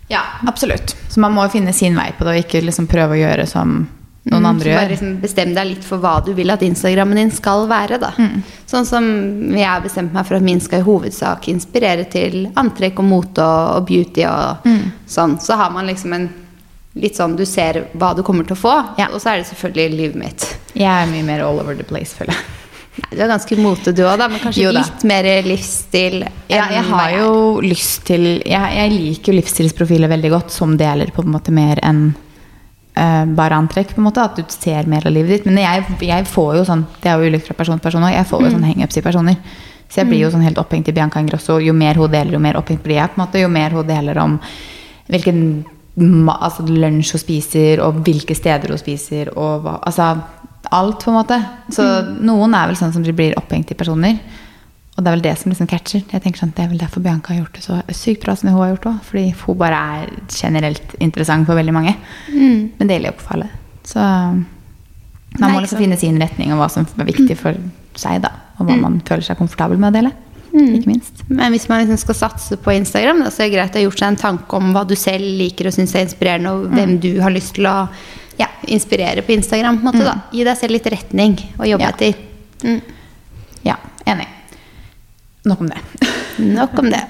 [0.07, 0.95] Ja, absolutt.
[1.09, 3.87] Så man må finne sin vei på det, og ikke liksom prøve å gjøre som
[4.25, 4.89] noen Mm, andre bare gjør.
[4.91, 7.99] liksom Bestem deg litt for hva du vil at Instagrammen din skal være.
[7.99, 8.11] da.
[8.17, 8.43] Mm.
[8.67, 12.99] Sånn som jeg har bestemt meg for at min skal i hovedsak inspirere til antrekk
[12.99, 14.91] og mote og, og beauty og Mm.
[15.07, 15.39] sånn.
[15.39, 16.29] Så har man liksom en
[16.95, 19.07] litt sånn Du ser hva du kommer til å få, Ja.
[19.13, 20.57] og så er det selvfølgelig livet mitt.
[20.75, 22.43] Jeg er mye mer all over the place, føler jeg.
[22.95, 26.21] Du er ganske mote, du òg, men kanskje litt mer livsstil.
[26.47, 27.31] Ja, jeg har jo
[27.63, 31.81] lyst til Jeg, jeg liker jo livsstilsprofiler veldig godt, som deler på en måte mer
[31.83, 32.07] enn
[32.95, 33.95] uh, bare antrekk.
[33.95, 35.49] på en måte, At du ser mer av livet ditt.
[35.49, 38.15] Men jeg, jeg får jo sånn Det er jo ulikt fra person til person òg.
[38.15, 39.35] Jeg får jo sånn hangups i personer.
[39.89, 41.59] Så jeg blir jo sånn helt opphengt i Bianca Ingrosso.
[41.61, 43.11] Jo mer hun deler, jo mer opphengt blir jeg.
[43.11, 44.39] på en måte, Jo mer hun deler om
[45.11, 45.65] hvilken
[46.31, 50.15] altså, lunsj hun spiser, og hvilke steder hun spiser, og hva Altså
[50.71, 51.37] alt, på en måte.
[51.73, 51.83] Så
[52.21, 54.17] noen er vel sånn som de blir opphengt i personer.
[54.95, 56.03] Og det er vel det som liksom catcher.
[56.11, 58.49] Jeg tenker sånn, Det er vel derfor Bianca har gjort det så sykt bra som
[58.49, 58.99] hun har gjort òg.
[59.03, 61.95] Fordi hun bare er generelt interessant for veldig mange.
[62.31, 62.71] Mm.
[62.79, 63.49] Men det gjelder jo på for alle.
[63.83, 63.99] Så
[65.39, 67.57] man må liksom finne sin retning og hva som er viktig for
[67.95, 68.31] seg, da.
[68.59, 68.69] Og Mm.
[68.69, 70.11] hva man føler seg komfortabel med å dele.
[70.55, 71.23] Ikke minst.
[71.27, 73.89] Men hvis man liksom skal satse på Instagram, da, så er det greit å ha
[73.89, 76.97] gjort seg en tanke om hva du selv liker og syns er inspirerende, og hvem
[77.01, 77.89] du har lyst til å
[78.67, 79.79] inspirere på Instagram.
[79.81, 80.15] På en måte, da.
[80.33, 81.89] Gi deg selv litt retning å jobbe Ja.
[81.89, 82.13] etter.
[82.63, 82.81] Mm.
[83.65, 83.75] Ja,
[84.05, 84.27] enig.
[85.45, 85.77] Nok om det.
[86.37, 87.01] Nok om det.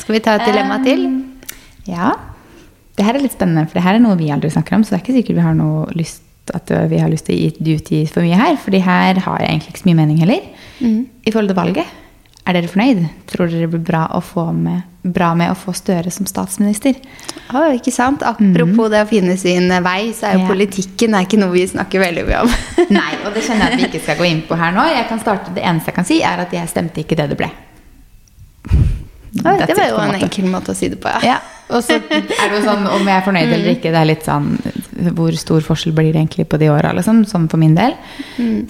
[0.00, 1.06] Skal vi ta et dilemma til?
[1.06, 1.22] Um,
[1.86, 2.12] Ja.
[2.96, 4.82] Det her er litt spennende, for det her er noe vi aldri snakker om.
[4.84, 6.22] Så det er ikke sikkert vi har noe lyst
[6.52, 8.56] at uh, vi har lyst til å gi ut for mye her.
[8.60, 10.42] fordi her har jeg egentlig ikke så mye mening heller.
[10.82, 11.86] I forhold til valget,
[12.46, 13.04] er dere fornøyd?
[13.30, 14.06] Tror dere det blir bra,
[14.56, 14.82] med,
[15.14, 16.96] bra med å få Støre som statsminister?
[17.54, 18.22] Oh, ikke sant?
[18.26, 20.48] Apropos det å finne sin vei, så er jo Ja.
[20.50, 22.50] politikken er ikke noe vi snakker veldig mye om.
[22.98, 24.86] Nei, og det kjenner jeg at vi ikke skal gå inn på her nå.
[24.90, 27.38] Jeg kan starte, Det eneste jeg kan si, er at jeg stemte ikke det det
[27.38, 27.50] ble.
[29.32, 31.20] Oi, det var jo en en enkel måte å si det på, ja.
[31.24, 31.38] Ja,
[31.72, 33.90] og så er det jo sånn om jeg er fornøyd eller ikke.
[33.94, 34.58] Det er litt sånn
[35.16, 37.96] hvor stor forskjell blir det egentlig på de åra, liksom, sånn for min del.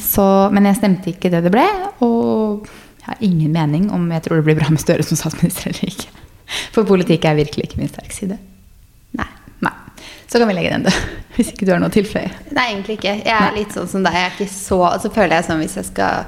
[0.01, 1.67] Så, men jeg stemte ikke det det ble,
[2.07, 2.71] og
[3.03, 5.89] jeg har ingen mening om jeg tror det blir bra med Støre som statsminister eller
[5.91, 6.09] ikke.
[6.75, 8.37] For politikk er virkelig ikke min sterk side.
[9.19, 9.27] Nei.
[9.65, 9.73] Nei.
[10.31, 11.01] Så kan vi legge den død,
[11.37, 12.31] hvis ikke du har noe tilføye.
[12.55, 13.17] Nei, egentlig ikke.
[13.27, 14.15] Jeg er litt sånn som deg.
[14.15, 16.25] Jeg er ikke så Så føler jeg sånn hvis jeg skal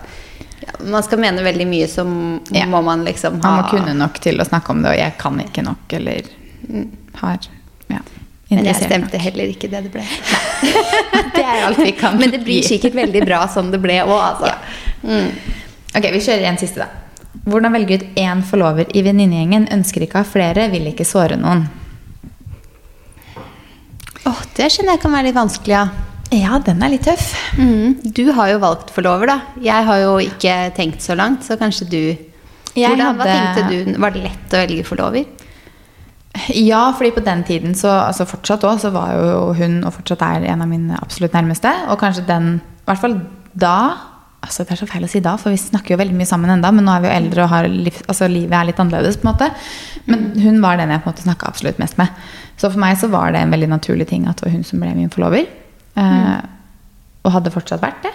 [0.64, 2.04] ja, Man skal mene veldig mye, så
[2.56, 2.66] Ja.
[2.66, 5.40] må man liksom Man må kunne nok til å snakke om det, og jeg kan
[5.46, 6.30] ikke nok, eller
[7.20, 7.38] har
[7.92, 8.00] ja,
[8.50, 10.04] Men jeg stemte heller ikke det det ble.
[11.34, 14.18] Det er alt vi kan Men det blir sikkert veldig bra som det ble òg,
[14.18, 14.54] altså.
[15.04, 15.30] Mm.
[15.94, 17.04] Ok, vi kjører en siste, da.
[17.44, 19.68] Hvordan velge ut én forlover i venninnegjengen?
[19.74, 21.66] Ønsker ikke å ha flere, vil ikke såre noen.
[24.24, 25.84] Åh, det skjønner jeg kan være litt vanskelig, ja.
[26.34, 27.34] Ja, den er litt tøff.
[27.60, 28.00] Mm.
[28.16, 29.36] Du har jo valgt forlover, da.
[29.62, 32.00] Jeg har jo ikke tenkt så langt, så kanskje du
[32.74, 33.98] Jeg Hvordan, Hva tenkte du?
[34.02, 35.28] Var det lett å velge forlover?
[36.50, 40.24] Ja, fordi på den tiden, så, altså fortsatt også, så var jo hun, og fortsatt
[40.26, 41.70] er en av mine absolutt nærmeste.
[41.92, 43.20] Og kanskje den, i hvert fall
[43.54, 43.76] da
[44.44, 46.52] altså Det er så feil å si da, for vi snakker jo veldig mye sammen
[46.54, 49.18] enda, men nå er vi jo eldre og har liv, altså livet er litt annerledes.
[49.20, 49.50] på en måte.
[50.10, 52.24] Men hun var den jeg på en måte snakka absolutt mest med.
[52.60, 54.82] Så for meg så var det en veldig naturlig ting at det var hun som
[54.82, 55.48] ble min forlover.
[55.96, 56.36] Eh,
[57.24, 58.12] og hadde fortsatt vært det.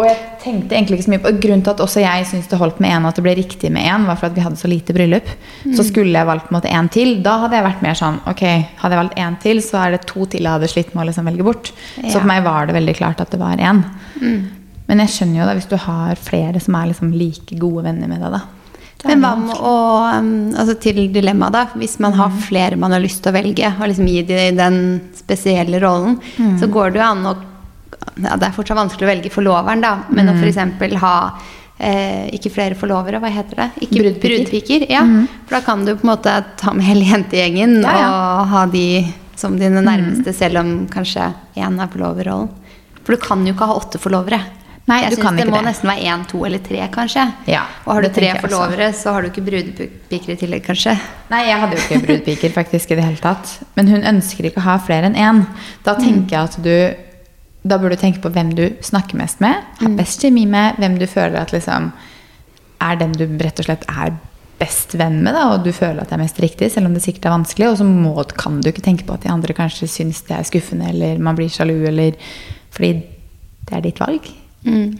[0.00, 2.58] Og jeg tenkte egentlig ikke så mye på Grunnen til at også jeg syntes det
[2.60, 4.70] holdt med én, at det ble riktig med én, var for at vi hadde så
[4.70, 5.28] lite bryllup.
[5.76, 7.18] Så skulle jeg valgt på en måte én til.
[7.24, 8.44] Da hadde jeg vært mer sånn Ok,
[8.80, 11.10] hadde jeg valgt én til, så er det to til jeg hadde slitt med å
[11.10, 11.72] liksom velge bort.
[11.98, 12.06] Ja.
[12.06, 13.84] Så for meg var det veldig klart at det var én.
[14.88, 18.10] Men jeg skjønner jo da hvis du har flere som er liksom like gode venner
[18.10, 18.42] med deg, da.
[19.08, 19.76] Men hva med å
[20.12, 21.62] um, Altså til dilemmaet, da.
[21.80, 24.80] Hvis man har flere man har lyst til å velge, og liksom gi dem den
[25.16, 26.18] spesielle rollen,
[26.60, 27.36] så går det jo an å
[28.20, 30.60] ja, Det er fortsatt vanskelig å velge forloveren, da, men å f.eks.
[31.02, 31.14] ha
[31.78, 33.68] eh, ikke flere forlovere, hva heter det?
[33.86, 34.44] Ikke brudpiker.
[34.44, 35.02] brudpiker Ja,
[35.46, 38.08] for da kan du på en måte ta med hele jentegjengen Ja, ja.
[38.12, 38.86] og ha de
[39.40, 42.50] som dine nærmeste, selv om kanskje én er forloverrollen.
[43.04, 44.40] For du kan jo ikke ha åtte forlovere.
[44.90, 45.66] Nei, jeg du synes kan det må det.
[45.70, 47.22] nesten være én, to eller tre, kanskje.
[47.48, 50.96] Ja, og har du tre forlovere, så har du ikke brudepiker i tillegg, kanskje.
[51.30, 53.52] Nei, jeg hadde jo ikke brudepiker faktisk i det hele tatt.
[53.78, 55.44] Men hun ønsker ikke å ha flere enn én.
[55.86, 56.74] Da tenker jeg at du
[57.62, 60.96] Da burde du tenke på hvem du snakker mest med, har best kjemi med, hvem
[61.00, 61.90] du føler at liksom
[62.80, 64.14] er den du rett og slett er
[64.60, 67.02] best venn med, da, og du føler at det er mest riktig, selv om det
[67.04, 67.68] sikkert er vanskelig.
[67.70, 70.48] Og så må, kan du ikke tenke på at de andre kanskje syns det er
[70.48, 72.16] skuffende, eller man blir sjalu, eller
[72.70, 72.92] Fordi
[73.66, 74.26] det er ditt valg.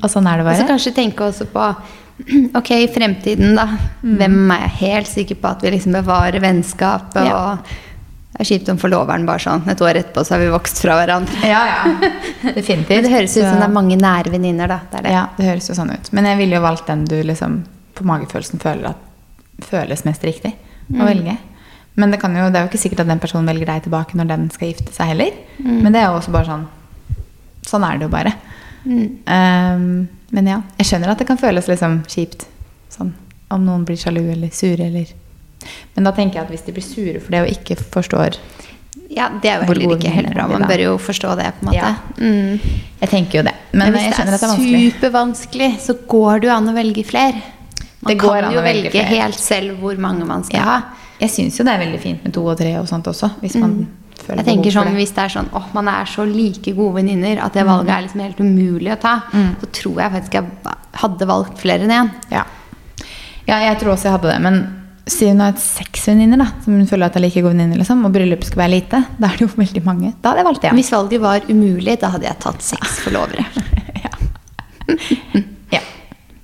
[0.00, 0.56] Og sånn er det bare.
[0.56, 1.66] Og så kanskje tenke også på
[2.58, 3.66] Ok, i fremtiden, da.
[4.02, 4.16] Mm.
[4.20, 7.28] Hvem er jeg helt sikker på at vi liksom bevarer vennskapet?
[7.28, 7.38] Ja.
[7.38, 7.72] Og
[8.30, 10.94] det er kjipt om forloveren bare sånn et år etterpå så har vi vokst fra
[11.00, 11.40] hverandre.
[11.44, 12.10] Ja, ja.
[12.58, 12.94] Definitivt.
[12.94, 14.78] Men det høres ut som det er mange nære venninner, da.
[14.92, 15.14] Det det.
[15.16, 16.10] Ja, det høres jo sånn ut.
[16.16, 17.62] Men jeg ville jo valgt den du liksom
[17.98, 20.54] på magefølelsen føler at føles mest riktig
[20.94, 21.34] å velge.
[22.00, 24.16] Men det, kan jo, det er jo ikke sikkert at den personen velger deg tilbake
[24.16, 25.34] når den skal gifte seg heller.
[25.58, 26.68] Men det er jo også bare sånn
[27.70, 28.30] Sånn er det jo bare.
[28.88, 32.46] Um, men ja, jeg skjønner at det kan føles liksom kjipt.
[32.90, 33.12] Sånn
[33.50, 35.10] om noen blir sjalu eller sure eller
[35.96, 38.38] Men da tenker jeg at hvis de blir sure for det og ikke forstår
[39.10, 40.46] Ja, det er jo heller ikke helt bra.
[40.48, 41.76] Man bør jo forstå det, på en måte.
[41.76, 41.94] Ja.
[42.16, 42.60] Mm.
[43.00, 43.54] Jeg tenker jo det.
[43.72, 44.92] Men, Men, hvis jeg skjønner det at det er vanskelig.
[44.94, 47.42] supervanskelig, så går det jo an å velge flere.
[48.00, 50.64] Man Det går kan an jo velge velge helt selv hvor mange man skal Ja.
[50.64, 50.82] ha.
[51.20, 53.28] Jeg syns jo det er veldig fint med to og tre og sånt også.
[53.42, 53.88] Hvis man
[54.24, 54.94] føler Jeg tenker sånn.
[54.94, 58.02] Hvis det er sånn åh, man er så like gode venninner at det valget er
[58.06, 59.20] liksom helt umulig å ta,
[59.60, 60.44] så tror jeg faktisk jeg
[61.02, 62.10] hadde valgt flere enn én.
[62.30, 62.44] Ja.
[63.48, 64.40] ja, jeg tror også jeg hadde det.
[64.40, 64.79] Men
[65.10, 68.12] si hun har seks venninner, som hun føler at er like gode venninner, liksom, og
[68.14, 70.12] bryllupet skal være lite, da er det jo veldig mange.
[70.22, 70.72] Da hadde jeg valgt det.
[70.78, 73.46] Hvis valget var umulig, da hadde jeg tatt seks forlovere.
[75.70, 75.80] Ja.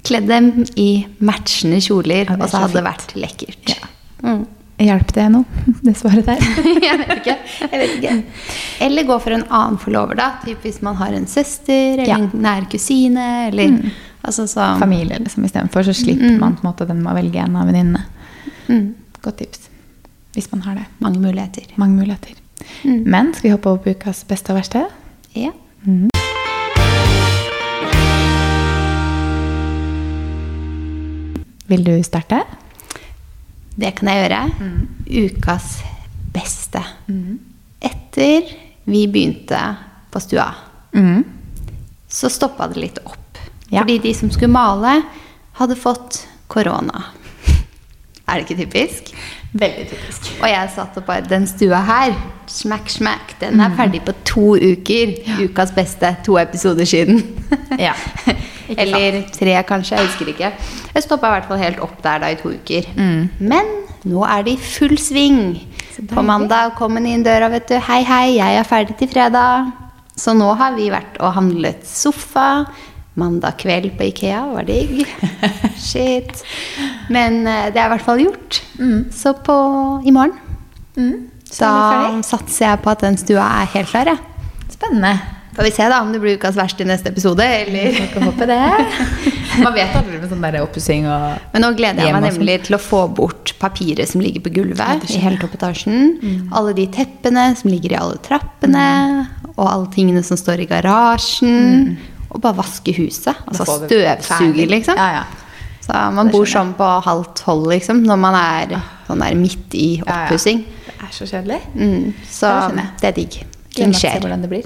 [0.07, 3.73] Kledd dem i matchende kjoler, Ja, og så hadde det vært lekkert.
[3.75, 3.89] Ja.
[4.23, 4.45] Mm.
[4.77, 6.43] Hjalp det noe, det svaret der?
[6.85, 7.35] jeg vet ikke.
[7.63, 8.13] Jeg vet ikke.
[8.85, 10.27] Eller gå for en annen forlover, da.
[10.45, 12.19] Typ hvis man har en søster eller Ja.
[12.21, 13.25] en nær kusine.
[13.49, 13.73] Eller
[14.23, 15.83] altså så Familie, liksom, istedenfor.
[15.89, 18.05] Så slipper man på en måte den med å velge en av venninnene.
[18.69, 19.69] Mm, Godt tips.
[20.35, 20.85] Hvis man har det.
[21.01, 21.63] mange muligheter.
[21.77, 22.35] Mange muligheter.
[22.85, 24.85] Men skal vi hoppe over på ukas beste og verste?
[25.35, 25.51] Ja.
[31.67, 32.43] Vil du starte?
[33.77, 34.43] Det kan jeg gjøre.
[35.27, 35.67] Ukas
[36.33, 36.81] beste.
[37.85, 38.47] Etter
[38.87, 39.61] vi begynte
[40.13, 40.47] på stua,
[40.95, 41.25] Mm.
[42.09, 43.39] så stoppa det litt opp.
[43.69, 43.81] Ja.
[43.83, 45.03] Fordi de som skulle male,
[45.59, 47.03] hadde fått korona.
[48.27, 49.11] Er det ikke typisk?
[49.53, 50.31] Veldig typisk.
[50.43, 52.17] Og jeg satt og bare Den stua her,
[52.51, 55.15] smack, smack, den er ferdig på to uker.
[55.45, 56.17] Ukas beste.
[56.27, 57.23] To episoder siden.
[57.79, 57.93] Ja.
[58.83, 59.97] Eller tre, kanskje.
[59.97, 60.53] Jeg husker ikke.
[60.95, 62.91] Jeg stoppa i hvert fall helt opp der da i to uker.
[63.39, 63.71] Men
[64.05, 65.41] nå er det i full sving.
[66.11, 67.79] På mandag kom han inn døra, vet du.
[67.79, 69.71] Hei, hei, jeg er ferdig til fredag.
[70.17, 72.67] Så nå har vi vært og handlet sofa.
[73.17, 75.07] Mandag kveld på Ikea var digg.
[75.89, 76.43] Shit.
[77.13, 78.61] Men eh, det er i hvert fall gjort.
[79.15, 79.57] Så på
[80.05, 80.37] i morgen
[81.49, 84.13] Så er da satser jeg på at den stua er helt klar.
[84.13, 84.19] Ja.
[84.69, 85.17] Spennende.
[85.57, 88.25] Får vi se da om det blir ukas verste i neste episode, eller Får ikke
[88.27, 88.59] håpe det.
[89.65, 92.35] Man vet aldri med sånn oppussing og Men nå gleder jeg meg sånn.
[92.43, 96.19] nemlig til å få bort papiret som ligger på gulvet i hele toppetasjen.
[96.21, 96.53] Mm.
[96.53, 98.85] Alle de teppene som ligger i alle trappene,
[99.55, 101.97] og alle tingene som står i garasjen.
[102.31, 103.35] Og bare vaske huset.
[103.47, 103.89] Altså Mm.
[103.89, 104.97] støvsuger, liksom.
[104.97, 105.25] Ja, ja.
[105.87, 109.99] Så man bor sånn på halvt hold, liksom, når man er sånn der midt i
[110.07, 110.37] Ja, ja.
[110.37, 110.65] Det
[111.03, 111.61] er så kjedelig.
[111.75, 113.45] Mm, så det det er digg.
[113.75, 114.21] Ting skjer.
[114.21, 114.65] hvordan det blir.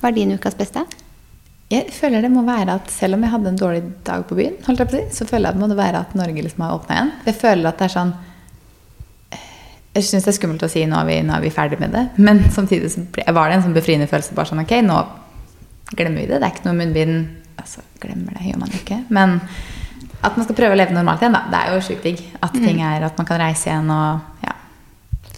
[0.00, 0.84] Hva er din ukas beste?
[1.72, 4.58] Jeg føler det må være at selv om jeg hadde en dårlig dag på byen,
[4.66, 6.74] holdt jeg på si, så føler jeg at det må være at Norge liksom har
[6.78, 7.12] åpna igjen.
[7.26, 8.12] Jeg føler at det er sånn
[9.32, 9.38] eh,
[9.94, 11.92] Jeg syns det er skummelt å si nå er, vi, nå er vi ferdig med
[11.96, 12.92] det, men samtidig
[13.32, 14.34] var det en sånn befriende følelse.
[14.36, 14.98] Bare sånn ok, nå
[15.98, 16.40] glemmer vi det.
[16.40, 17.22] Det er ikke noe munnbind.
[17.60, 18.98] Altså, glemmer det gjør man ikke.
[19.12, 19.38] Men
[20.22, 21.44] at man skal prøve å leve normalt igjen, da.
[21.50, 22.20] Det er jo sjukt digg.
[22.42, 24.56] At ting er At man kan reise igjen og ja.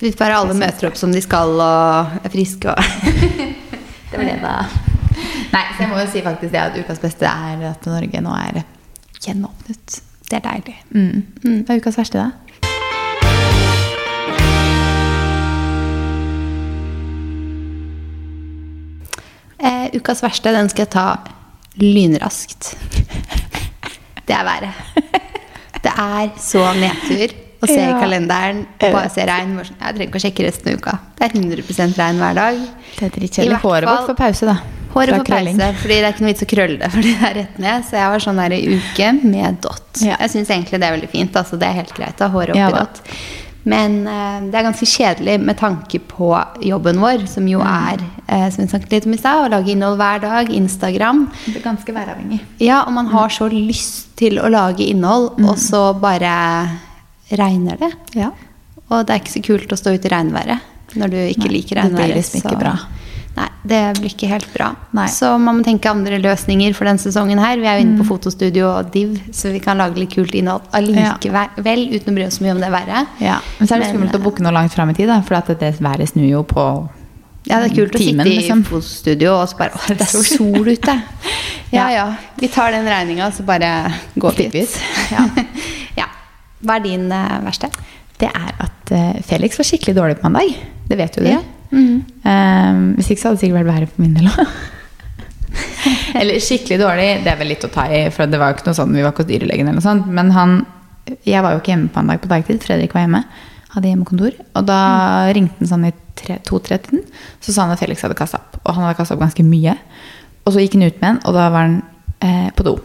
[0.02, 2.80] Litt bare alle møter opp som de skal og er friske og
[4.10, 4.56] Det var det, da.
[5.54, 8.34] Nei, så jeg må jo si faktisk det at ukas beste er at Norge nå
[8.38, 8.60] er
[9.24, 10.00] gjenåpnet.
[10.28, 10.76] Det er deilig.
[10.94, 11.64] Mm.
[11.66, 12.73] Hva er ukas verste, da?
[19.64, 21.06] Eh, ukas verste, den skal jeg ta
[21.80, 22.74] lynraskt.
[24.24, 24.70] Det er været.
[25.84, 27.32] Det er så nedtur
[27.64, 27.98] å se i Ja.
[28.00, 29.56] kalenderen og bare se regn.
[29.58, 30.94] Jeg trenger ikke å sjekke resten av uka.
[31.18, 32.62] Det er 100 regn hver dag.
[32.96, 33.60] Det er I drittkjedelig.
[33.64, 34.56] Håret vårt får pause, da.
[34.94, 36.90] Håret får pause, fordi det er ikke noe vits å krølle det.
[36.94, 40.00] Fordi det er rett ned Så jeg var sånn der i uke med dott.
[40.00, 40.16] Ja.
[40.20, 41.32] Jeg syns egentlig det er veldig fint.
[41.40, 43.00] Altså, det er helt greit å ha håret oppi Ja dott.
[43.64, 47.66] Men eh, det er ganske kjedelig med tanke på jobben vår, som jo Mm.
[47.92, 50.50] er eh, som vi snakket litt om i sted, å lage innhold hver dag.
[50.52, 51.30] Instagram.
[51.46, 52.40] Det er ganske væravhengig.
[52.60, 55.48] Ja, og man har så lyst til å lage innhold, Mm.
[55.48, 56.68] og så bare
[57.32, 57.92] regner det.
[58.14, 58.30] Ja.
[58.90, 60.60] Og det er ikke så kult å stå ute i regnværet
[60.94, 62.78] når du ikke Nei, liker det blir liksom ikke så- bra.
[63.34, 64.68] Nei, det blir ikke helt bra.
[64.94, 65.08] Nei.
[65.10, 67.56] Så man må tenke andre løsninger for denne sesongen her.
[67.58, 68.02] Vi er jo inne Mm.
[68.04, 72.26] på fotostudio og div, så vi kan lage litt kult innhold allikevel, uten å bry
[72.28, 73.06] oss så mye om det været.
[73.20, 73.40] Ja.
[73.58, 75.34] Men så er det Men, skummelt å booke noe langt fram i tid, da, for
[75.34, 76.88] at det været snur jo på
[77.46, 78.62] Ja, det er kult timen, å sitte i liksom.
[78.64, 81.02] fotostudio og så bare Å, det er sol ute!
[81.74, 82.04] Ja Ja.
[82.38, 84.78] vi tar den regninga, så bare går vi ut.
[85.10, 85.26] Ja.
[86.00, 86.06] ja.
[86.62, 87.68] Hva er din uh, verste?
[88.16, 90.54] Det er at uh, Felix var skikkelig dårlig på mandag.
[90.86, 91.30] Det vet jo du.
[91.32, 91.40] Ja.
[91.74, 91.96] Mhm.
[92.24, 94.54] Um, hvis ikke så hadde det sikkert vært verre for min del òg.
[96.20, 98.68] eller skikkelig dårlig, det er vel litt å ta i, for det var jo ikke
[98.70, 100.06] noe sånn, vi var ikke hos dyrlegen eller noe sånt.
[100.10, 100.62] Men han
[101.26, 102.62] Jeg var jo ikke hjemme på en dag på dagtid.
[102.64, 103.18] Fredrik var hjemme.
[103.74, 104.38] Hadde hjemmekontor.
[104.56, 104.78] Og da
[105.36, 107.02] ringte han sånn i tre- to-tre-tiden.
[107.44, 108.56] Så sa han at Felix hadde kasta opp.
[108.62, 109.74] Og han hadde kasta opp ganske mye.
[110.46, 111.76] Og så gikk han ut med en, og da var han
[112.24, 112.78] eh, på do.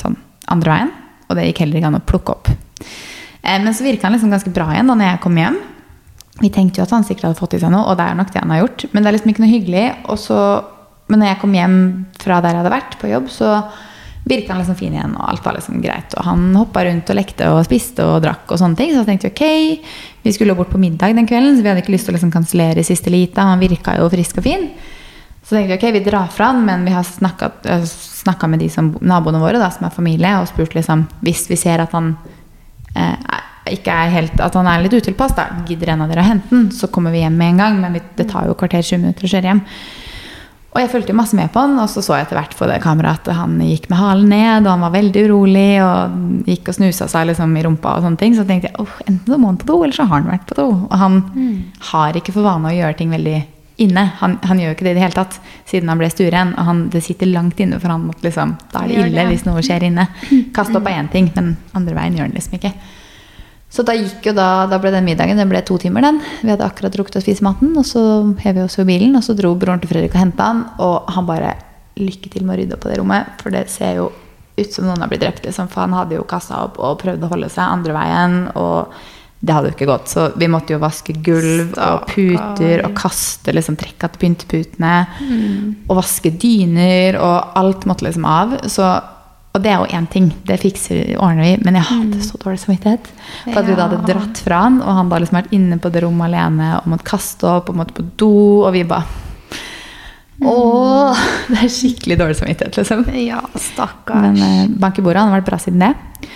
[0.00, 0.16] Sånn
[0.50, 0.90] andre veien.
[1.28, 2.50] Og det gikk heller ikke an å plukke opp.
[2.50, 5.60] Eh, men så virka han liksom ganske bra igjen da når jeg kom hjem.
[6.40, 8.32] Vi tenkte jo at han sikkert hadde fått i seg noe, og det er nok
[8.32, 8.86] det han har gjort.
[8.92, 9.86] Men det er liksom ikke noe hyggelig.
[10.22, 10.40] Så,
[11.12, 11.78] men når jeg kom hjem
[12.22, 13.54] fra der jeg hadde vært på jobb, så
[14.30, 16.14] virka han liksom fin igjen, og alt var liksom greit.
[16.16, 18.92] Og han hoppa rundt og lekte og spiste og drakk og sånne ting.
[18.92, 19.92] Så jeg tenkte ok,
[20.24, 22.32] vi skulle bort på middag den kvelden, så vi hadde ikke lyst til å liksom
[22.34, 23.44] kansellere i siste lite.
[23.44, 24.68] Han virka jo frisk og fin.
[25.40, 28.92] Så tenkte vi ok, vi drar fra han, men vi har snakka med de som,
[29.00, 32.12] naboene våre, da, som er familie, og spurt liksom hvis vi ser at han
[32.94, 33.16] eh,
[33.74, 36.52] ikke er helt, at han er litt utilpass, da gidder en av dere å hente
[36.52, 37.80] den, så kommer vi hjem med en gang.
[37.82, 39.64] Men det tar jo kvarter 20 minutter å kjøre hjem.
[40.70, 42.76] Og jeg fulgte masse med på han, og så så jeg etter hvert på det
[42.84, 46.76] kameraet at han gikk med halen ned, og han var veldig urolig og gikk og
[46.76, 48.36] snusa seg liksom i rumpa og sånne ting.
[48.38, 50.46] Så tenkte jeg oh, enten så må han på do, eller så har han vært
[50.46, 50.68] på do.
[50.86, 51.24] Og han
[51.90, 53.40] har ikke for vane å gjøre ting veldig
[53.82, 54.06] inne.
[54.20, 56.54] Han, han gjør jo ikke det i det hele tatt, siden han ble stueren.
[56.54, 59.46] Og han, det sitter langt inne for han måtte liksom Da er det ille hvis
[59.48, 60.06] noe skjer inne.
[60.56, 62.74] Kaste opp er én ting, men andre veien gjør han liksom ikke.
[63.70, 66.02] Så da gikk jo da, da ble den middagen den ble to timer.
[66.02, 66.20] den.
[66.42, 68.02] Vi hadde akkurat rukket å spise maten, og så
[68.42, 69.14] hev vi oss i bilen.
[69.16, 71.58] Og så dro broren til Fredrik og henta han, og han bare
[72.00, 74.04] Lykke til med å rydde opp på det rommet, for det ser jo
[74.56, 75.42] ut som noen har blitt drept.
[75.44, 78.94] Liksom, for han hadde jo kasta opp og prøvd å holde seg andre veien, og
[79.40, 80.08] det hadde jo ikke gått.
[80.08, 84.94] Så vi måtte jo vaske gulv og puter og kaste liksom trekka til pynteputene.
[85.88, 88.56] Og vaske dyner, og alt måtte liksom av.
[88.70, 88.86] Så
[89.50, 92.60] og det er jo én ting, det fikser ordner vi, men jeg hadde så dårlig
[92.62, 93.08] samvittighet.
[93.48, 95.90] For at vi da hadde dratt fra han, og han da liksom vært inne på
[95.90, 98.30] det rommet alene og måtte kaste opp og måtte på do,
[98.68, 99.04] og vi bare
[100.42, 101.18] Åh,
[101.52, 103.02] det er skikkelig dårlig samvittighet, liksom.
[103.20, 104.22] Ja, stakkars.
[104.24, 105.90] Men eh, bank i bordet, han har vært bra siden det.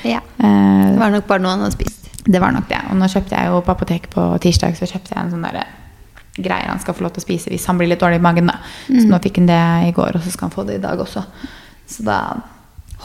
[0.05, 0.21] ja.
[0.39, 2.11] Eh, Det var nok bare noe han hadde spist.
[2.27, 2.83] Det var nok det.
[2.91, 5.65] Og nå kjøpte jeg jo på apoteket på tirsdag så kjøpte jeg en sånn derre
[6.35, 8.49] greier han skal få lov til å spise hvis han blir litt dårlig i magen.
[8.51, 8.57] da.
[8.89, 9.59] Så nå fikk han det
[9.89, 11.23] i går, og så skal han få det i dag også.
[11.89, 12.19] Så da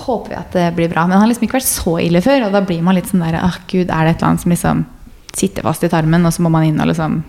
[0.05, 1.05] håper vi at det blir bra.
[1.07, 3.25] Men han har liksom ikke vært så ille før, og da blir man litt sånn
[3.25, 4.85] der Åh, gud, er det et eller annet som liksom
[5.35, 7.19] sitter fast i tarmen, og så må man inn og liksom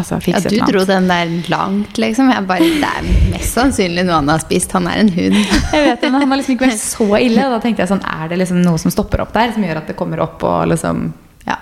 [0.00, 2.30] altså, Ja, fikse du et eller dro den der langt, liksom.
[2.32, 4.72] Jeg bare, det er mest sannsynlig noe han har spist.
[4.76, 5.38] Han er en hund.
[5.74, 7.46] Jeg vet det, men han har liksom ikke vært så ille.
[7.46, 9.82] Og da tenkte jeg sånn, er det liksom noe som stopper opp der, som gjør
[9.82, 11.10] at det kommer opp og liksom
[11.48, 11.60] Ja.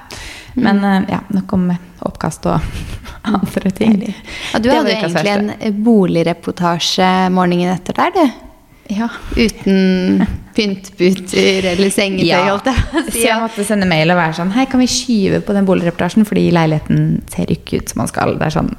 [0.59, 1.69] Men eh, ja, nok om
[2.09, 2.59] oppkast og
[3.39, 4.01] andre ting.
[4.09, 8.48] Ja, du hadde jo egentlig en boligreportasje morgenen etter der, du.
[8.89, 9.09] Ja.
[9.36, 10.24] Uten
[10.57, 12.43] pyntputer eller sengetøy, Ja.
[12.49, 15.53] holdt jeg Så jeg måtte sende mail og være sånn Hei, kan vi skyve på
[15.57, 16.24] den boligreportasjen?
[16.26, 18.34] Fordi leiligheten ser ikke ut som man skal.
[18.41, 18.72] Det er sånn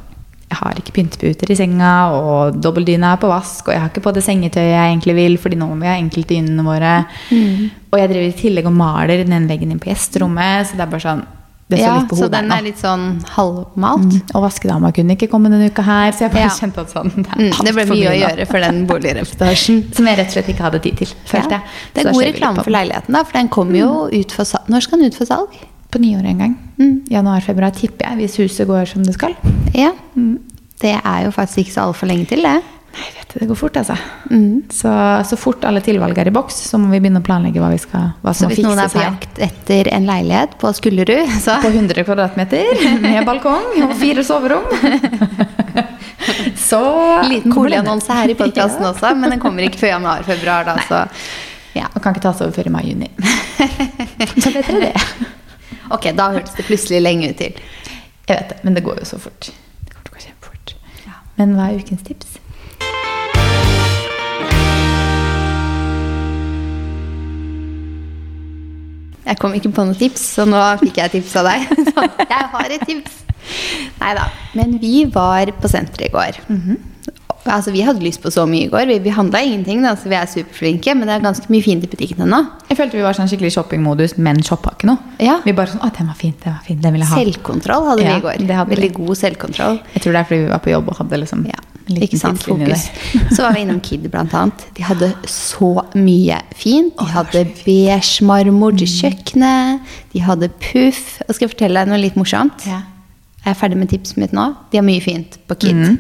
[0.50, 4.02] Jeg har ikke pynteputer i senga, og dobbeltdyna er på vask, og jeg har ikke
[4.02, 6.94] på det sengetøyet jeg egentlig vil, fordi nå må vi ha enkeltdynene våre.
[7.30, 7.70] Mm.
[7.94, 10.90] Og jeg driver i tillegg og maler den veggen inn på gjesterommet, så det er
[10.90, 11.22] bare sånn
[11.70, 13.04] Det står Ja, litt på så den er litt sånn
[13.36, 14.08] halvmalt.
[14.10, 14.22] Mm.
[14.34, 16.50] Og vaskedama kunne ikke komme denne uka her, så jeg bare Ja.
[16.50, 19.84] kjente at sånn Det, Mm, det ble mye, mye å gjøre for den boligreportasjen.
[19.96, 21.60] Som jeg rett og slett ikke hadde tid til, følte Ja.
[21.60, 21.62] jeg.
[21.94, 24.66] Det er så god reklame for leiligheten, da, for den kommer jo ut for salg.
[24.68, 25.50] Når skal den ut for salg?
[25.92, 26.58] På nyåret en gang.
[26.80, 27.06] Mm.
[27.10, 29.36] Januar-februar, tipper jeg, hvis huset går som det skal.
[29.74, 29.92] Ja.
[30.80, 32.64] Det er jo faktisk ikke så altfor lenge til, det.
[32.90, 33.96] Nei, vet du, det går fort, altså.
[34.32, 34.64] Mm.
[34.74, 34.92] Så,
[35.30, 37.80] så fort alle tilvalg er i boks, så må vi begynne å planlegge hva, vi
[37.82, 41.36] skal, hva Så som må hvis noen er på jakt etter en leilighet på Skullerud,
[41.44, 44.66] så På 100 kvadratmeter med balkong og fire soverom.
[46.58, 46.82] Så
[47.30, 48.92] Liten boligannonse her i podkasten Ja.
[48.94, 51.06] også, men den kommer ikke før januar-februar, da, så
[51.78, 51.86] ja.
[51.94, 53.08] Og kan ikke tas over før i mai-juni.
[54.42, 55.28] Så vet dere det.
[55.94, 57.60] Ok, da hørtes det plutselig lenge ut til.
[58.26, 59.52] Jeg vet det, men det går jo så fort.
[59.86, 60.74] Det går kjempefort.
[61.38, 62.40] Men hva er ukens tips?
[69.30, 71.68] Jeg kom ikke på noe tips, så nå fikk jeg tips av deg.
[71.94, 73.20] Så jeg har et tips.
[74.02, 74.26] Nei da.
[74.58, 76.40] Men vi var på senteret i går.
[77.50, 78.84] Altså, Vi hadde lyst på så mye i går.
[78.90, 80.94] Vi, vi handla ingenting, da, så vi er superflinke.
[80.98, 82.42] Men det er ganske mye fint i butikken ennå.
[82.70, 85.16] Jeg følte vi var sånn skikkelig shoppingmodus, men shoppa ikke noe.
[85.24, 85.38] Ja.
[85.46, 87.22] Vi bare sånn, å, den var fin, den var fin, den vil jeg ha.
[87.24, 88.44] Selvkontroll hadde vi Ja, i går.
[88.50, 88.78] det hadde vi.
[88.82, 89.80] Veldig god selvkontroll.
[89.96, 91.64] Jeg tror det er fordi vi var på jobb og hadde liksom Ja,
[91.98, 92.90] ikke sant, fokus.
[93.34, 94.66] Så var vi innom Kid, blant annet.
[94.78, 96.94] De hadde så mye fint.
[97.00, 98.78] De hadde beige marmor Mm.
[98.78, 99.80] til kjøkkenet.
[100.14, 101.22] De hadde puff.
[101.28, 102.66] Og skal jeg fortelle deg noe litt morsomt?
[102.68, 102.82] Ja.
[103.46, 104.56] Jeg er ferdig med tipset mitt nå.
[104.72, 105.98] De har mye fint på Kid.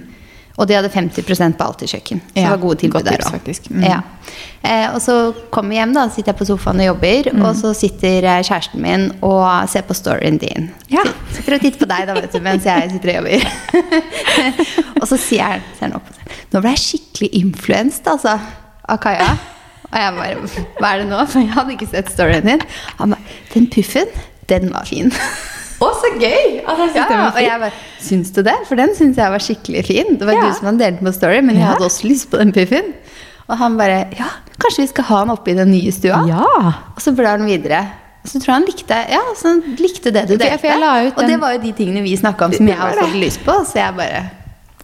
[0.59, 1.23] Og de hadde 50
[1.55, 2.19] på alt i kjøkken.
[2.19, 2.43] Så det Mm.
[2.43, 3.69] Ja, var gode tilbud der òg.
[3.71, 3.83] Mm.
[3.83, 4.01] Ja.
[4.61, 6.09] Eh, og så kommer vi hjem, da.
[6.09, 7.29] Sitter jeg på sofaen og jobber.
[7.33, 7.41] Mm.
[7.45, 10.69] Og så sitter eh, kjæresten min og ser på storyen din.
[10.89, 11.03] Ja.
[11.31, 13.39] Sitter og titter på deg da, vet du, mens jeg sitter og jobber.
[15.01, 18.35] og så sier han opp og sier Nå ble jeg skikkelig influenset, altså.
[18.89, 19.29] Av Kaja.
[19.89, 21.21] Og jeg bare Hva er det nå?
[21.29, 22.61] For jeg hadde ikke sett storyen din.
[22.99, 24.11] Han bare Den puffen,
[24.49, 25.11] den var fin.
[25.79, 26.59] Å, så gøy!
[26.67, 27.71] Altså, jeg Ja, og jeg bare
[28.03, 28.55] Syns du det?
[28.67, 30.17] For den syns jeg var skikkelig fin.
[30.19, 30.41] Det var Ja.
[30.49, 31.71] du som hadde delt på story, men jeg Ja.
[31.73, 32.93] hadde også lyst på den puffen.
[33.49, 34.27] Og han bare Ja,
[34.59, 36.25] kanskje vi skal ha den oppe i den nye stua?
[36.27, 36.43] Ja.
[36.95, 37.85] Og så blar han videre.
[38.25, 40.59] Så tror jeg han likte Ja, så han likte det du delte.
[40.59, 43.39] ut Og det var jo de tingene vi snakka om som jeg også hadde lyst
[43.45, 43.55] på.
[43.65, 44.29] Så jeg bare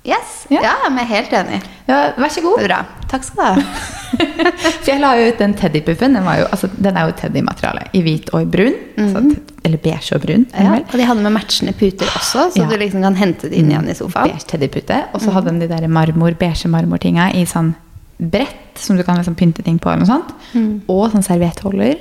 [0.06, 0.46] Yes.
[0.54, 0.62] Ja.
[0.62, 1.62] Ja, vi er helt enig.
[1.88, 2.60] ja, vær så god.
[2.68, 2.80] Bra.
[3.10, 3.80] Takk skal du ha.
[4.84, 6.14] For jeg la jo ut den teddypuffen.
[6.14, 7.88] Den, jo, altså, den er jo teddymateriale.
[7.98, 8.76] I hvit og i brun.
[9.00, 10.46] så, te- eller beige og brun.
[10.54, 12.68] Ja, og de hadde med matchende puter også, så Ja.
[12.70, 14.30] du liksom kan hente det inn igjen i sofaen.
[14.30, 15.00] Beige teddypute.
[15.14, 17.74] Og så hadde den de der marmor, beige marmortinga i sånn
[18.22, 19.90] brett som du kan liksom pynte ting på.
[19.92, 20.30] eller sånt.
[20.54, 20.82] Mm.
[20.88, 21.98] Og sånn serviettholder.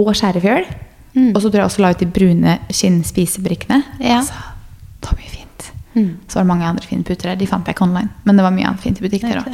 [0.00, 0.64] Og skjærefjøl.
[1.34, 3.82] Og så tror jeg også la ut de brune skinnspisebrikkene.
[4.00, 4.20] Ja.
[4.22, 4.32] Altså,
[5.00, 5.39] det var mye fint.
[5.94, 7.38] Så var det mange andre fine puter der.
[7.40, 8.10] De fant jeg ikke online.
[8.24, 9.48] Men det var mye annet fint i butikker òg.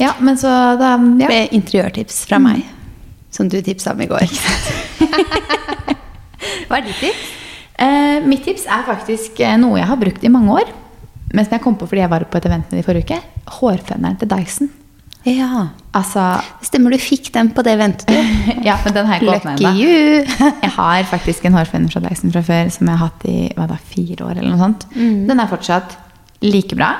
[0.00, 0.48] Ja, men så
[0.80, 1.28] da ja.
[1.28, 2.62] Med interiørtips fra meg,
[3.30, 4.24] som du tipsa om i går.
[6.70, 7.28] Hva er ditt tips?
[7.80, 10.72] Eh, mitt tips er faktisk eh, noe jeg har brukt i mange år.
[11.34, 13.20] Men som jeg kom på fordi jeg var på et event i forrige uke.
[13.60, 14.72] Hårføneren til Dyson.
[15.28, 15.66] Ja.
[15.92, 16.22] Altså
[16.64, 18.16] Stemmer, du fikk den på det ventet du.
[18.68, 19.72] Ja, men den har jeg ikke åpna ennå.
[20.62, 23.66] Jeg har faktisk en hårføner fra Dyson fra før som jeg har hatt i hva
[23.70, 24.38] da, fire år.
[24.38, 24.86] eller noe sånt.
[24.96, 25.24] Mm.
[25.28, 25.96] Den er fortsatt
[26.46, 26.92] like bra.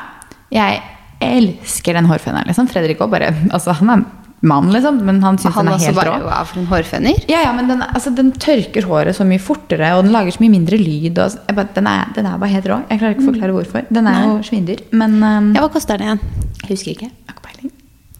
[0.52, 0.82] Jeg
[1.24, 2.48] elsker den hårføneren.
[2.50, 2.68] Liksom.
[2.72, 4.04] Fredrik òg bare altså, Han er
[4.40, 6.28] mann, liksom, men han syns den er også helt bare rå.
[6.30, 7.18] var for en hårføner.
[7.28, 10.40] Ja, ja, men den, altså, den tørker håret så mye fortere, og den lager så
[10.40, 11.20] mye mindre lyd.
[11.20, 12.78] Og, jeg bare, den, er, den er bare helt rå.
[12.88, 13.84] Jeg klarer ikke å forklare hvorfor.
[13.92, 16.22] Den er jo svindyr, men um, Ja, hva koster den igjen?
[16.62, 17.10] jeg husker ikke.
[17.12, 17.74] Jeg har ikke peiling.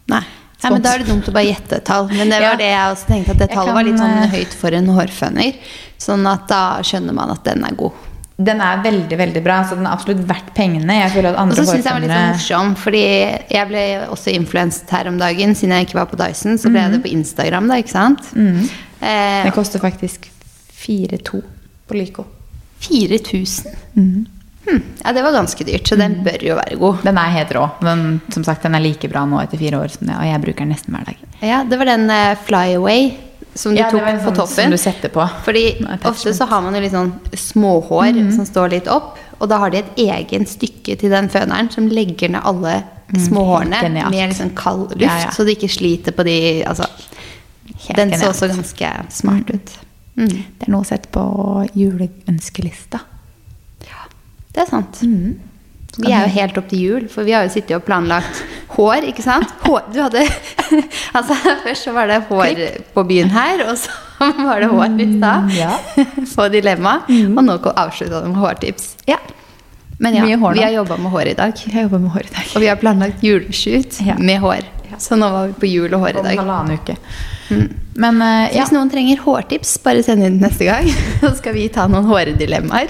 [0.09, 0.23] Nei.
[0.63, 2.07] Nei, men Da er det dumt å bare gjette et tall.
[2.09, 2.55] Men det var Ja.
[2.55, 4.85] det jeg også tenkte, at det Jeg tallet var litt sånn eh, høyt for en
[4.87, 5.55] hårføner.
[5.97, 7.91] Sånn at da skjønner man at den er god.
[8.41, 10.87] Den er veldig veldig bra, så den er absolutt verdt pengene.
[11.01, 13.01] Jeg føler at Og så syns jeg var litt sånn morsom, fordi
[13.51, 15.53] jeg ble også influenset her om dagen.
[15.55, 18.21] Siden jeg ikke var på Dyson, så ble jeg det på Instagram, da, ikke sant?
[19.01, 20.29] Eh, Det koster faktisk
[20.73, 21.41] 4-2
[21.87, 22.25] på Lyco.
[22.79, 23.75] 4000?
[23.95, 24.25] Mhm.
[24.67, 24.81] Hm.
[25.03, 27.01] Ja, det var ganske dyrt, så den bør jo være god.
[27.07, 27.63] Den er helt rå.
[27.81, 30.73] Den, som sagt, den er like bra nå etter fire år og jeg bruker den
[30.75, 31.25] nesten hver dag.
[31.41, 33.11] Ja, det var den Fly Flyaway
[33.53, 34.47] som du Ja, tok på sånn toppen.
[34.47, 35.25] som du setter på.
[35.43, 35.63] Fordi
[36.07, 39.71] ofte så har man jo litt sånn småhår som står litt opp, og da har
[39.73, 44.53] de et egen stykke til den føneren som legger ned alle småhårene mm, med liksom
[44.55, 45.31] kald luft, Ja, ja.
[45.35, 46.85] så du ikke sliter på de Altså,
[47.95, 49.73] den så også ganske smart ut.
[50.15, 50.27] Mm.
[50.59, 51.23] Det er noe å sette på
[51.75, 53.01] juleønskelista.
[54.51, 55.01] Det er sant.
[55.07, 55.39] Mm.
[55.97, 58.37] Vi er jo helt opp til jul, for vi har jo sittet og planlagt
[58.77, 59.49] hår, ikke sant?
[59.65, 60.21] Hår, du hadde
[61.17, 61.35] Altså,
[61.65, 62.61] først så var det hår
[62.95, 63.91] på byen her, og så
[64.47, 65.49] var det hår i stad.
[65.49, 65.73] Mm, ja.
[66.37, 67.01] På Dilemma.
[67.09, 68.87] Og nå avslutta det med hårtips.
[69.09, 69.19] Ja.
[70.01, 71.59] Men ja, vi har jobba med hår i dag.
[71.67, 72.47] Jeg med hår i dag.
[72.55, 74.15] Og vi har planlagt juleshoot Ja.
[74.17, 74.63] med hår.
[74.97, 76.39] Så nå var vi på jul og hår i Om dag.
[76.39, 76.95] halvannen uke.
[77.99, 78.61] Men uh, ja.
[78.63, 80.87] hvis noen trenger hårtips, bare send inn neste gang.
[81.21, 82.89] Så skal vi ta noen hårdilemmaer.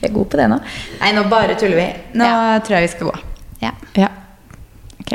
[0.00, 0.58] Vi er gode på det nå.
[1.00, 1.88] Nei, nå bare tuller vi.
[2.20, 2.58] Nå Ja.
[2.64, 3.16] tror jeg vi skal gå.
[3.62, 3.72] Ja.
[3.96, 4.08] Ja.
[5.00, 5.14] Ok.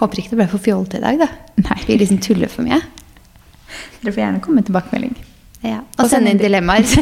[0.00, 1.28] Håper ikke det ble for fjollete i dag, da.
[1.64, 1.78] Nei.
[1.86, 2.80] Vi liksom tuller for mye.
[4.02, 5.16] Dere får gjerne komme med tilbakemelding.
[5.66, 5.80] Ja.
[5.98, 6.84] Og sende inn dilemmaer.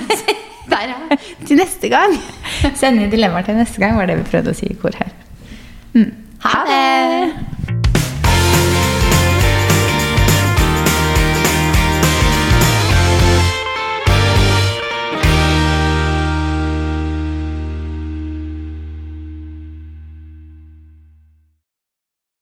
[0.65, 1.17] Der, ja.
[1.45, 2.15] Til neste gang.
[2.75, 5.11] Send inn dilemmaer til neste gang, var det vi prøvde å si i kor her.
[5.93, 6.09] Mm.
[6.47, 7.64] Ha det!